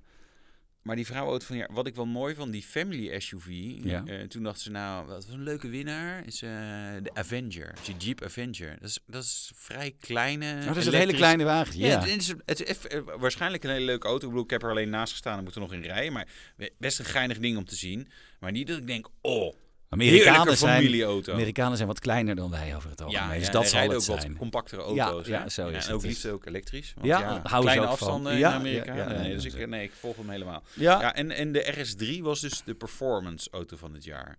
[0.83, 3.47] Maar die vrouwenauto van ja, wat ik wel mooi vond, die Family SUV.
[3.85, 4.05] Ja.
[4.07, 6.51] eh, toen dachten ze nou, wat was een leuke winnaar, is eh,
[7.03, 7.75] de Avenger.
[7.85, 8.77] De Jeep Avenger.
[8.81, 10.57] Dat is, dat is vrij kleine.
[10.61, 11.79] Oh, dat is een hele kleine wagen.
[11.79, 12.01] Ja, Ja.
[12.01, 14.23] Het, is, het is eh, waarschijnlijk een hele leuke auto.
[14.25, 16.13] Ik bedoel, ik heb er alleen naast gestaan en moet er nog in rijden.
[16.13, 16.29] Maar
[16.79, 18.09] best een geinig ding om te zien.
[18.41, 19.55] Maar niet dat ik denk, oh,
[19.93, 21.33] Amerikanen zijn, familieauto.
[21.33, 23.29] Amerikanen zijn wat kleiner dan wij over het algemeen.
[23.29, 24.19] ja, dus ja, dat zal het ook zijn.
[24.29, 25.27] wat compactere Ja, auto's.
[25.27, 25.49] ja, hè?
[25.49, 25.91] zo is en het.
[25.93, 26.93] ook liefst ook elektrisch.
[26.95, 28.95] Want Ja, ja, kleine ook afstanden Ja, in Amerika.
[28.95, 29.59] ja, ja, nee, ja, dus ja.
[29.59, 30.63] ik, nee, ik volg hem helemaal.
[30.73, 31.01] Ja.
[31.01, 31.87] Ja, en, en de
[32.19, 34.39] RS3 was dus de performance auto van het jaar.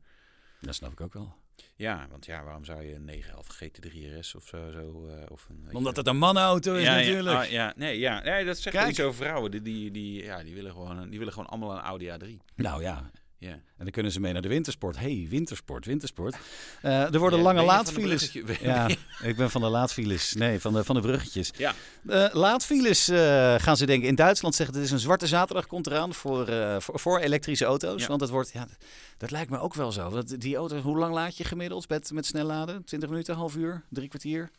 [0.60, 1.34] dat snap ik ook wel.
[1.76, 5.48] Ja, want ja, waarom zou je een 911 GT3 RS of zo, zo eh, of
[5.50, 5.76] een...
[5.76, 7.36] Omdat het een mannenauto is ja, natuurlijk.
[7.36, 8.89] Ja, ah, ja, nee, ja, nee, dat zegt Kijk.
[8.89, 9.52] iets over vrouwen.
[9.52, 12.46] Die, die, die, ja, die, willen gewoon, die willen gewoon allemaal een Audi A3.
[12.56, 13.10] Nou ja,
[13.43, 13.51] Ja.
[13.51, 14.97] En dan kunnen ze mee naar de wintersport.
[14.97, 16.36] hey, wintersport, wintersport.
[16.82, 18.32] Eh, er worden Ja, lange laadfiles.
[18.62, 18.88] Ja,
[19.21, 20.34] ik ben van de laadfiles.
[20.34, 21.51] Nee, van de, van de bruggetjes.
[21.58, 21.73] Ja.
[22.08, 24.75] Eh, laadfiles eh, gaan ze denken in Duitsland zeggen.
[24.75, 26.47] Het is een zwarte zaterdag komt eraan voor,
[26.79, 28.01] voor, voor elektrische auto's.
[28.01, 28.08] Ja.
[28.08, 28.67] Want het wordt, ja,
[29.17, 30.10] dat lijkt me ook wel zo.
[30.10, 32.84] Dat, die auto, hoe lang laad je gemiddeld met, met snel laden?
[32.84, 34.49] 20 minuten, half uur, drie kwartier?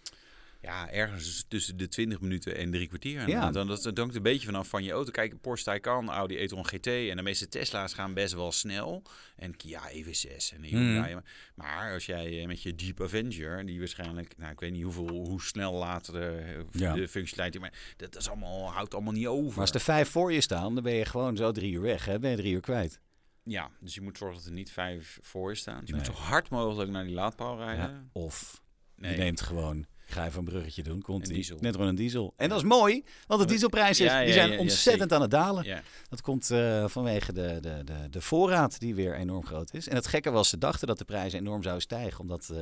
[0.64, 3.28] Ja, ergens tussen de 20 minuten en drie kwartier.
[3.28, 3.50] Ja.
[3.50, 5.10] Dan, dat, dat hangt een beetje vanaf van je auto.
[5.10, 9.02] Kijk, Porsche Taycan, Audi e-tron GT en de meeste Tesla's gaan best wel snel.
[9.36, 11.16] En Kia EV6 en Hyundai.
[11.54, 15.08] Maar als jij eh, met je Jeep Avenger, die waarschijnlijk, nou ik weet niet hoeveel,
[15.08, 16.94] hoe snel later de, Ja.
[16.94, 19.50] de functionaliteit, maar dat is allemaal, houdt allemaal niet over.
[19.50, 22.04] Maar als er vijf voor je staan, dan ben je gewoon zo drie uur weg.
[22.04, 22.18] Hè?
[22.18, 23.00] Ben je drie uur kwijt.
[23.42, 25.80] Ja, dus je moet zorgen dat er niet vijf voor je staan.
[25.80, 26.04] Dus je Nee.
[26.06, 27.90] moet zo hard mogelijk naar die laadpaal rijden.
[27.90, 28.04] Ja.
[28.12, 28.62] Of
[28.96, 29.10] Nee.
[29.12, 31.02] je neemt gewoon, ga even een bruggetje doen.
[31.02, 31.36] Komt Een ie.
[31.36, 31.56] diesel.
[31.60, 32.34] Net een diesel.
[32.36, 35.30] En dat is mooi, want de dieselprijzen Ja, ja, die zijn ja, ontzettend aan het
[35.30, 35.64] dalen.
[35.64, 35.82] Ja.
[36.08, 39.88] Dat komt eh, vanwege de, de, de, de voorraad die weer enorm groot is.
[39.88, 42.20] En het gekke was, ze dachten dat de prijzen enorm zouden stijgen.
[42.20, 42.60] Omdat eh,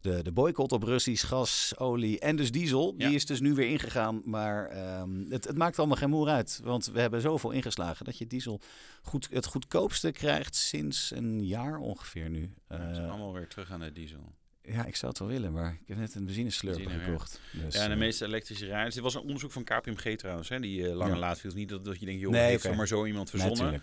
[0.00, 3.68] de, de boycott op Russisch gas, olie en dus diesel, die is dus nu weer
[3.68, 4.22] ingegaan.
[4.24, 6.60] Maar ehm, het, het maakt allemaal geen moer uit.
[6.64, 8.60] Want we hebben zoveel ingeslagen dat je diesel
[9.02, 12.54] goed, het goedkoopste krijgt sinds een jaar ongeveer nu.
[12.68, 14.34] Eh, allemaal weer terug aan de diesel.
[14.66, 17.10] Ja, ik zou het wel willen, maar ik heb net een benzineslurper Benzine, ja.
[17.10, 17.40] gekocht.
[17.52, 18.94] Dus, Ja, en de eh, meeste elektrische rijders.
[18.94, 21.18] Dit was een onderzoek van KPMG trouwens, hè, die eh, lange Ja.
[21.18, 21.54] laadfiles.
[21.54, 23.82] Niet dat, dat je denkt, joh, Nee, heeft er maar zo iemand verzonnen.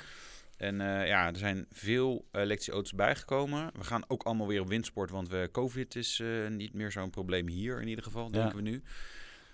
[0.58, 3.72] en eh, ja, er zijn veel elektrische auto's bijgekomen.
[3.78, 7.48] We gaan ook allemaal weer op windsport, want we, COVID is niet meer zo'n probleem
[7.48, 8.30] hier in ieder geval, Ja.
[8.32, 8.84] denken we nu.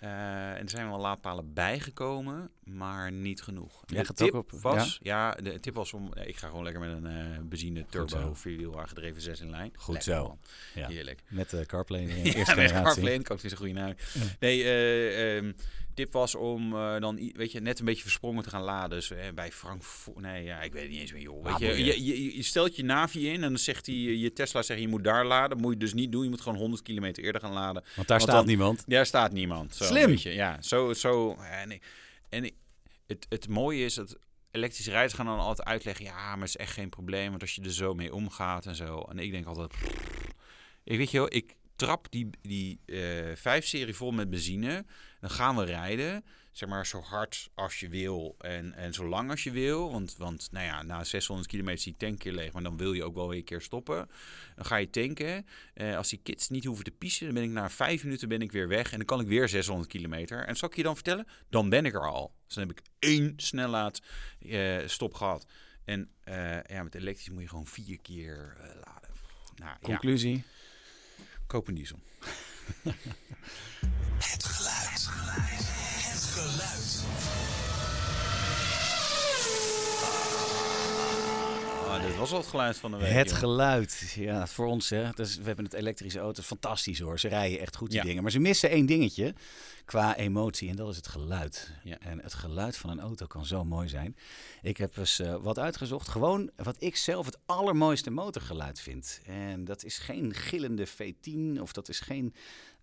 [0.00, 3.82] Eh, en er zijn wel laadpalen bijgekomen, maar niet genoeg.
[3.86, 5.30] Jij de tip op- was, ja?
[5.32, 9.22] de tip was om, ik ga gewoon lekker met een eh benzine turbo vierwiel aangedreven
[9.22, 9.70] 6 in lijn.
[9.76, 10.38] Goed Lekker, zo.
[10.74, 10.88] Ja.
[10.88, 11.22] Heerlijk.
[11.28, 12.82] Met de CarPlay in Ja, eerste met generatie.
[12.82, 13.94] CarPlay en ook weer een goede naam.
[14.40, 15.52] Nee, eh, ehm,
[16.00, 18.90] tip was om eh, dan weet je, net een beetje versprongen te gaan laden.
[18.90, 21.44] Dus eh, bij Frankfurt, nee, ja, ik weet het niet eens meer, joh.
[21.44, 24.32] Weet Ah, je, je, je, je stelt je Navi in en dan zegt hij, je
[24.32, 25.58] Tesla zegt je moet daar laden.
[25.58, 26.22] moet je dus niet doen.
[26.22, 27.82] Je moet gewoon 100 kilometer eerder gaan laden.
[27.82, 28.84] Want daar Want staat dan- niemand.
[28.86, 29.74] Daar staat niemand.
[29.74, 30.06] Zo, Slim.
[30.06, 30.30] weet je.
[30.32, 31.34] Ja, zo, zo.
[31.34, 31.82] En, ik-
[32.28, 32.54] en ik-
[33.06, 34.16] het, het mooie is dat
[34.50, 37.54] elektrische rijders gaan dan altijd uitleggen, ja, maar het is echt geen probleem, want als
[37.54, 38.98] je er zo mee omgaat en zo.
[39.00, 39.72] En ik denk altijd,
[40.84, 44.84] ik weet je wel, ik trap die, die eh 5-serie vol met benzine.
[45.20, 46.24] Dan gaan we rijden.
[46.52, 49.90] Zeg maar zo hard als je wil en, en zo lang als je wil.
[49.92, 52.52] Want, want nou ja, na 600 kilometer is die tank keer leeg.
[52.52, 54.08] Maar dan wil je ook wel weer een keer stoppen.
[54.56, 55.46] Dan ga je tanken.
[55.74, 58.42] Eh, als die kids niet hoeven te piezen, dan ben ik na vijf minuten ben
[58.42, 58.90] ik weer weg.
[58.90, 60.44] En dan kan ik weer 600 kilometer.
[60.44, 61.26] En zal ik je dan vertellen?
[61.48, 62.34] Dan ben ik er al.
[62.46, 64.02] Dus dan heb ik één snellaad
[64.38, 65.46] eh, stop gehad.
[65.84, 66.10] En
[66.66, 69.10] ja, met elektrisch moet je gewoon vier keer laden.
[69.54, 70.44] Nou Conclusie.
[71.50, 71.98] Koop een diesel.
[74.18, 75.08] Het geluid.
[76.06, 77.29] Het geluid.
[81.90, 83.12] Oh, dit was al het geluid van de week.
[83.12, 83.38] Het joh.
[83.38, 84.12] geluid.
[84.16, 85.10] Ja, voor ons, hè.
[85.14, 86.46] Dus we hebben het elektrische auto's.
[86.46, 87.18] Fantastisch hoor.
[87.18, 88.04] Ze rijden echt goed, die Ja.
[88.04, 88.22] dingen.
[88.22, 89.34] Maar ze missen één dingetje
[89.84, 90.68] qua emotie.
[90.68, 91.70] En dat is het geluid.
[91.84, 91.98] Ja.
[91.98, 94.16] En het geluid van een auto kan zo mooi zijn.
[94.62, 96.08] Ik heb eens eh, wat uitgezocht.
[96.08, 99.20] Gewoon wat ik zelf het allermooiste motorgeluid vind.
[99.24, 102.34] En dat is geen gillende V10 of dat is geen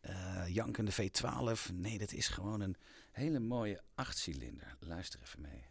[0.02, 0.16] eh,
[0.48, 1.72] jankende V12.
[1.74, 2.76] Nee, dat is gewoon een
[3.12, 4.76] hele mooie achtcilinder.
[4.80, 5.66] Luister even mee.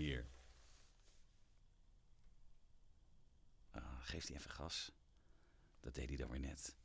[0.00, 0.26] Hier.
[3.70, 4.92] Ah, geeft hij even gas.
[5.80, 6.76] Dat deed hij dan weer net.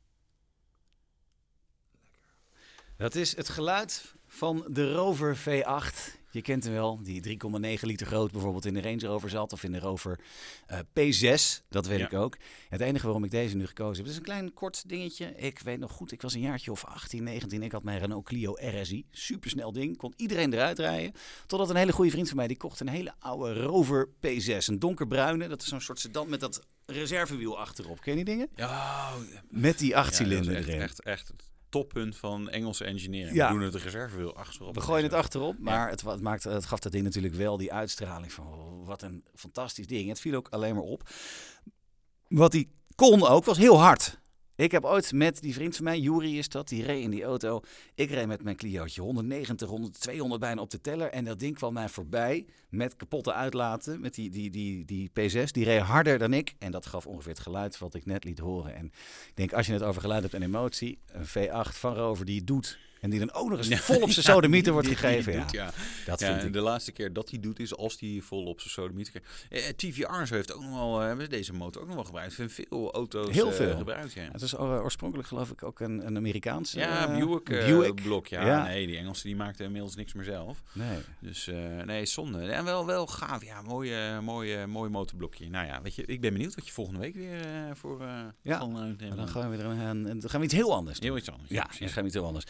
[2.96, 6.14] Dat is het geluid van de Rover V8.
[6.30, 7.38] Je kent hem wel, die
[7.76, 9.52] 3,9 liter groot bijvoorbeeld in de Range Rover zat.
[9.52, 10.20] Of in de Rover
[10.66, 12.04] eh, P6, dat weet Ja.
[12.06, 12.36] ik ook.
[12.68, 15.34] Het enige waarom ik deze nu gekozen heb, is een klein kort dingetje.
[15.36, 17.62] Ik weet nog goed, ik was een jaartje of 18, 19.
[17.62, 19.06] Ik had mijn Renault Clio RSI.
[19.10, 21.12] Supersnel ding, kon iedereen eruit rijden.
[21.46, 24.56] Totdat een hele goede vriend van mij, die kocht een hele oude Rover P6.
[24.66, 28.00] Een donkerbruine, dat is zo'n soort sedan met dat reservewiel achterop.
[28.00, 28.48] Ken je die dingen?
[28.54, 29.12] Ja,
[29.48, 30.80] Met die Ja, dat achtcilinder is echt, erin.
[30.80, 31.32] echt, echt
[31.76, 33.36] toppunt van Engelse engineering.
[33.36, 33.46] Ja.
[33.46, 34.74] We doen het de reservewiel achterop.
[34.74, 37.72] We gooien het achterop, maar het, het, maakte, het gaf dat ding natuurlijk wel die
[37.72, 40.08] uitstraling van oh, wat een fantastisch ding.
[40.08, 41.08] Het viel ook alleen maar op.
[42.28, 44.18] Wat hij kon ook, was heel hard.
[44.56, 47.24] Ik heb ooit met die vriend van mij, Juri is dat, die reed in die
[47.24, 47.60] auto.
[47.94, 51.10] Ik reed met mijn Clio'tje 190, 100, 200 bijna op de teller.
[51.10, 54.00] En dat ding kwam mij voorbij met kapotte uitlaten.
[54.00, 56.54] Met die, die, die, die P6, die reed harder dan ik.
[56.58, 58.74] En dat gaf ongeveer het geluid wat ik net liet horen.
[58.74, 58.84] En
[59.28, 62.44] ik denk, als je het over geluid hebt en emotie, een V8 van Rover die
[62.44, 62.78] doet.
[63.06, 65.32] En die dan ook nog eens Ja, vol op zijn sodemieter wordt die- die gegeven.
[65.32, 65.74] Ja, doet,
[66.06, 66.52] dat vind ik.
[66.52, 69.46] de laatste keer dat hij doet is als hij vol op zijn sodemieter krijgt.
[69.68, 72.04] Eh, TVR zo heeft ook nog wel, eh, hebben ze deze motor ook nog wel
[72.04, 72.34] gebruikt.
[72.48, 73.76] Veel auto's Heel eh, veel.
[73.76, 74.12] gebruikt.
[74.12, 77.66] Ja, Het is eh, oorspronkelijk geloof ik ook een, een Amerikaans ja eh, Buick, eh,
[77.66, 77.94] Buick.
[78.02, 78.26] blok.
[78.26, 80.62] Ja, nee, die Engelsen die maakten inmiddels niks meer zelf.
[80.72, 80.98] Nee.
[81.20, 82.46] Dus eh, nee, zonde.
[82.46, 83.44] En wel, wel gaaf.
[83.44, 85.48] Ja, mooi, eh, mooi, eh, motorblokje.
[85.50, 88.20] Nou ja, weet je, ik ben benieuwd wat je volgende week weer eh, voor eh
[88.42, 90.98] Ja, van, eh, dan gaan we weer een, een- dan gaan we iets heel anders
[91.00, 91.08] doen.
[91.08, 91.50] heel iets anders.
[91.50, 92.44] Ja, dan gaan we iets heel anders.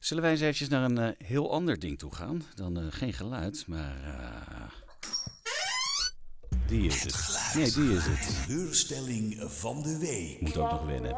[0.00, 2.42] Zullen wij eens eventjes naar een eh, heel ander ding toe gaan?
[2.54, 3.96] Dan eh, geen geluid, maar...
[4.04, 4.62] eh,
[6.66, 7.52] die is het.
[7.54, 8.46] Nee, die is het.
[8.46, 10.40] Teleurstelling van de week.
[10.40, 11.16] Moet ook nog winnen.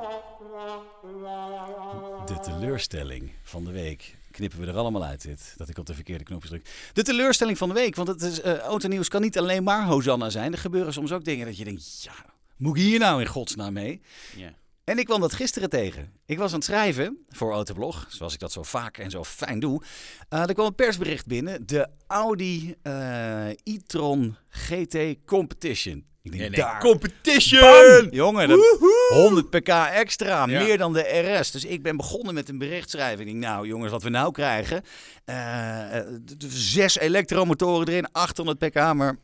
[2.27, 4.17] De teleurstelling van de week.
[4.31, 6.91] Knippen we er allemaal uit dit, dat ik op de verkeerde knopjes druk.
[6.93, 10.31] De teleurstelling van de week, want het is, eh autonieuws kan niet alleen maar Hosanna
[10.31, 10.53] zijn.
[10.53, 12.15] Er gebeuren soms ook dingen dat je denkt, ja,
[12.57, 14.01] moet ik hier nou in godsnaam mee?
[14.37, 14.53] Ja.
[14.89, 16.13] En ik kwam dat gisteren tegen.
[16.27, 19.61] Ik was aan het schrijven voor Autoblog, zoals ik dat zo vaak en zo fijn
[19.61, 19.83] doe.
[20.29, 21.67] Eh, er kwam een persbericht binnen.
[21.67, 24.97] De Audi eh, e-tron GT
[25.27, 25.97] Competition.
[26.23, 26.81] Ik denk, Nee, nee, daar.
[26.81, 27.61] competition!
[27.61, 28.09] Bam!
[28.11, 30.63] Jongen, dat 100 pk extra, Ja.
[30.65, 31.01] meer dan de
[31.39, 31.51] RS.
[31.51, 33.21] Dus ik ben begonnen met een berichtschrijving.
[33.29, 34.83] Ik denk, nou jongens, wat we nou krijgen.
[35.25, 36.01] eh,
[36.49, 39.17] zes elektromotoren erin, 800 pk, maar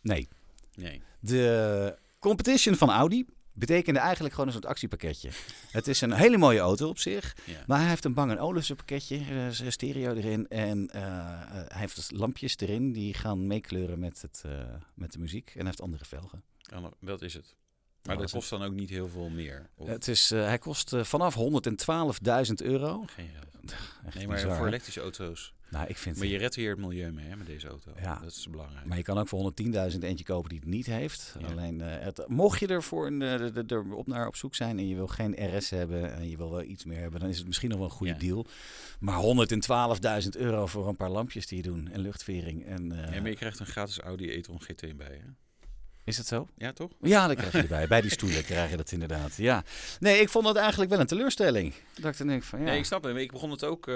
[0.00, 0.28] nee.
[0.74, 1.02] Nee.
[1.20, 3.24] De competition van Audi
[3.56, 5.30] betekende eigenlijk gewoon een soort actiepakketje.
[5.70, 7.62] Het is een hele mooie auto op zich, Ja.
[7.66, 11.80] maar hij heeft een Bang Olufsen pakketje, er een stereo erin en eh, eh, hij
[11.80, 14.52] heeft dus lampjes erin die gaan meekleuren met, het, eh,
[14.94, 16.42] met de muziek en hij heeft andere velgen.
[16.70, 17.54] En dan- Dat is het.
[18.02, 19.70] Maar dat kost dan ook niet heel veel meer.
[19.74, 23.02] Of Het is, eh, hij kost eh, vanaf 112.000 euro.
[23.06, 23.74] geen geld.
[24.14, 25.54] Nee, maar bizar, voor elektrische auto's.
[25.70, 27.92] Nou, ik vind Maar je redt hier het milieu mee hè, met deze auto.
[28.00, 28.18] Ja.
[28.22, 28.86] Dat is belangrijk.
[28.86, 29.52] Maar je kan ook voor
[29.92, 31.36] 110.000 eentje kopen die het niet heeft.
[31.38, 31.46] Ja.
[31.46, 34.88] Alleen, eh, het, mocht je ervoor een, eh, er op naar op zoek zijn en
[34.88, 37.46] je wil geen RS hebben en je wil wel iets meer hebben, dan is het
[37.46, 38.18] misschien nog wel een goede Ja.
[38.18, 38.46] deal.
[39.00, 42.64] Maar 112.000 euro voor een paar lampjes die je doen en luchtvering.
[42.66, 45.30] En, eh, ja, maar je krijgt een gratis Audi e-tron GT bij, hè?
[46.06, 46.48] Is het zo?
[46.56, 46.90] Ja, toch?
[47.00, 47.86] Ja, dat krijg je erbij.
[47.86, 49.36] Bij die stoelen krijg je dat inderdaad.
[49.36, 49.64] Ja.
[50.00, 51.74] Nee, ik vond dat eigenlijk wel een teleurstelling.
[52.00, 52.64] Dat ik dan denk van ja.
[52.64, 53.16] Nee, ik snap het.
[53.16, 53.94] Ik begon het ook, eh,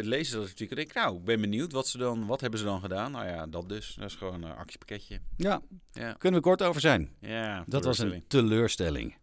[0.00, 0.76] lezen dat artikel.
[0.78, 1.72] Ik denk, nou, ik ben benieuwd.
[1.72, 3.10] Wat, ze dan, wat hebben ze dan gedaan?
[3.12, 3.94] Nou ja, dat dus.
[3.98, 5.20] Dat is gewoon een actiepakketje.
[5.36, 5.60] ja,
[5.92, 7.10] Ja, kunnen we kort over zijn.
[7.20, 9.14] ja Dat was een teleurstelling.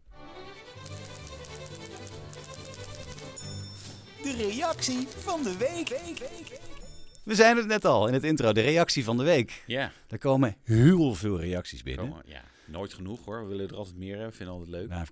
[4.23, 5.89] De reactie van de week.
[7.31, 9.63] We zijn het net al in het intro, de reactie van de week.
[9.67, 12.07] Ja, Er komen heel veel reacties binnen.
[12.09, 13.41] komen, ja, nooit genoeg hoor.
[13.41, 14.33] We willen er altijd meer hebben.
[14.33, 14.89] Vinden altijd leuk.
[14.89, 15.05] Nou,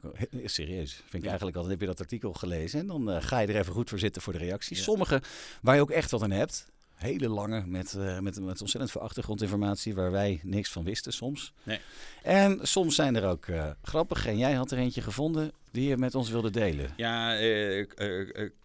[0.45, 0.93] serieus.
[0.93, 1.27] Vind ik Ja.
[1.27, 3.89] eigenlijk altijd, heb je dat artikel gelezen en dan eh, ga je er even goed
[3.89, 4.77] voor zitten voor de reacties.
[4.77, 4.83] Ja.
[4.83, 5.21] Sommige
[5.61, 6.65] waar je ook echt wat aan hebt.
[6.99, 11.53] Hele lange met, eh, met, met ontzettend veel achtergrondinformatie waar wij niks van wisten soms.
[11.63, 11.79] Nee.
[12.23, 14.25] En soms zijn er ook eh, grappig.
[14.25, 16.93] En jij had er eentje gevonden die je met ons wilde delen.
[16.95, 17.85] Ja, eh,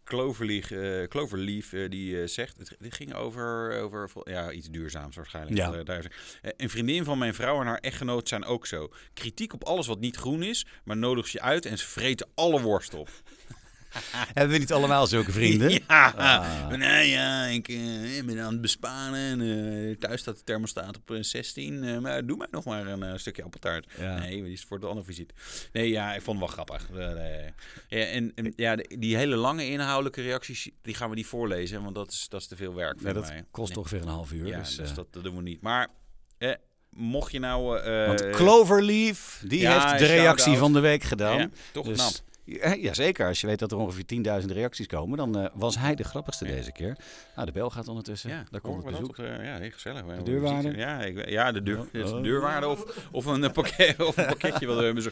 [0.05, 0.73] Cloverleaf,
[1.09, 5.57] Cloverleaf die zegt, het, ging over, over ja, iets duurzaams waarschijnlijk.
[5.57, 6.03] Ja.
[6.57, 8.91] Een vriendin van mijn vrouw en haar echtgenoot zijn ook zo.
[9.13, 12.29] Kritiek op alles wat niet groen is, maar nodig ze je uit en ze vreten
[12.35, 13.09] alle worst op.
[14.35, 15.71] Hebben we niet allemaal zulke vrienden?
[15.89, 16.69] Ja, Ah.
[16.69, 21.11] nee, ja, ik eh, ben aan het besparen en eh, thuis staat de thermostaat op
[21.11, 21.85] eh, 16.
[21.85, 23.87] eh, maar doe mij nog maar een stukje appeltaart.
[23.99, 24.19] Ja.
[24.19, 25.35] Nee, die is voor de andere visite.
[25.73, 26.89] Nee, ja, ik vond het wel grappig.
[27.89, 31.95] Ja, en, en ja, die hele lange inhoudelijke reacties, die gaan we niet voorlezen, want
[31.95, 33.45] dat is, dat is te veel werk Ja, voor dat mij.
[33.51, 33.79] kost Nee.
[33.79, 34.47] ongeveer een half uur.
[34.47, 35.61] Ja, dus, dus, dat, dat doen we niet.
[35.61, 35.89] Maar
[36.91, 37.81] mocht je nou...
[38.07, 41.39] want Cloverleaf, die ja, heeft de reactie van de week gedaan.
[41.39, 42.13] ja, toch Dus- knap.
[42.47, 44.05] Ja, Jazeker, als je weet dat er ongeveer
[44.43, 46.51] 10.000 reacties komen, dan eh, was hij de grappigste Ja.
[46.55, 46.97] deze keer.
[47.35, 48.31] Nou, de bel gaat ondertussen.
[48.31, 49.17] Ja, Daar komt het bezoek.
[49.17, 49.27] dat?
[49.27, 50.03] Eh, ja, heel gezellig.
[50.25, 50.63] Deurwaarder?
[50.73, 50.77] visite.
[50.79, 54.27] Ja, ik, ja, de, deur, Oh, de deurwaarde of, of, een, eh, pakket, of een
[54.27, 55.03] pakketje wat we hebben.
[55.03, 55.11] Zo.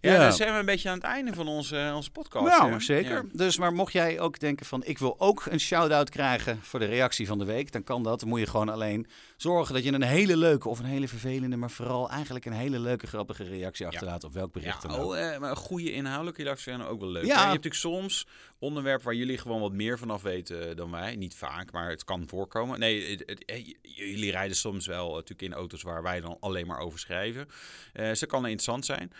[0.00, 0.18] Ja, Ja.
[0.18, 2.46] dan zijn we een beetje aan het einde van onze, onze podcast.
[2.46, 2.70] Nou, hè?
[2.70, 3.10] maar zeker.
[3.14, 3.22] Ja.
[3.32, 6.86] Dus, maar mocht jij ook denken van, ik wil ook een shout-out krijgen voor de
[6.86, 8.20] reactie van de week, dan kan dat.
[8.20, 9.06] Dan moet je gewoon alleen
[9.36, 12.78] zorgen dat je een hele leuke of een hele vervelende, maar vooral eigenlijk een hele
[12.78, 15.04] leuke, grappige reactie achterlaat op welk bericht dan ook.
[15.06, 17.22] oh, eh, maar goede inhoudelijke reacties zijn ook wel leuk.
[17.22, 17.28] Ja.
[17.28, 18.26] Je hebt natuurlijk soms
[18.58, 21.16] onderwerpen waar jullie gewoon wat meer vanaf weten dan wij.
[21.16, 22.78] Niet vaak, maar het kan voorkomen.
[22.78, 26.66] Nee, het- het- eh, jullie rijden soms wel natuurlijk in auto's waar wij dan alleen
[26.66, 27.48] maar over schrijven.
[27.92, 29.12] Eh ze kan interessant zijn.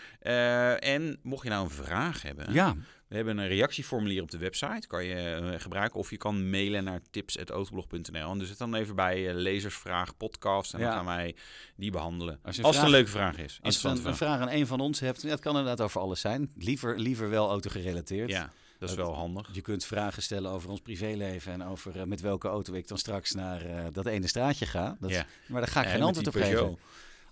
[0.77, 2.75] Eh, en mocht je nou een vraag hebben, Ja,
[3.07, 4.87] we hebben een reactieformulier op de website.
[4.87, 5.99] Kan je eh, gebruiken.
[5.99, 8.31] Of je kan mailen naar tips.autoblog.nl.
[8.31, 10.73] En dus zet dan even bij eh, lezersvraag podcast.
[10.73, 10.85] En Ja.
[10.85, 11.35] dan gaan wij
[11.75, 12.39] die behandelen.
[12.43, 13.59] Als het een leuke vraag is.
[13.61, 16.19] als je een, een vraag aan een van ons hebt, het kan inderdaad over alles
[16.21, 16.51] zijn.
[16.57, 18.29] Liever, liever wel autogerelateerd.
[18.29, 19.49] Ja, dat is wel handig.
[19.51, 23.31] Je kunt vragen stellen over ons privéleven en over met welke auto ik dan straks
[23.31, 24.97] naar dat ene straatje ga.
[24.99, 25.25] Dat Ja.
[25.47, 26.77] Maar daar ga ik geen antwoord op geven.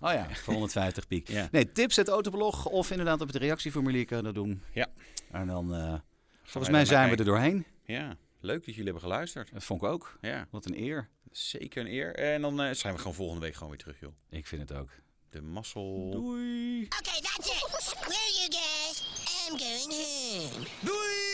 [0.00, 1.28] Oh ja, voor 150 piek.
[1.28, 1.48] Ja.
[1.50, 4.62] Nee, tips het autoblog of inderdaad op het reactieformulier kunnen doen.
[4.72, 4.86] Ja.
[5.30, 5.94] En dan, eh,
[6.42, 7.66] volgens mij dan zijn we er doorheen.
[7.84, 9.52] Ja, Leuk dat jullie hebben geluisterd.
[9.52, 10.18] Dat vond ik ook.
[10.20, 11.08] Ja, Wat een eer.
[11.30, 12.14] zeker een eer.
[12.14, 14.12] En dan eh, zijn we gewoon volgende week gewoon weer terug, joh.
[14.30, 14.90] Ik vind het ook.
[15.30, 16.10] De mazzel.
[16.10, 16.82] Doei.
[16.84, 17.82] Okay, that's it.
[17.82, 19.02] Screw you guys.
[19.48, 20.66] I'm going home.
[20.80, 21.27] Doei!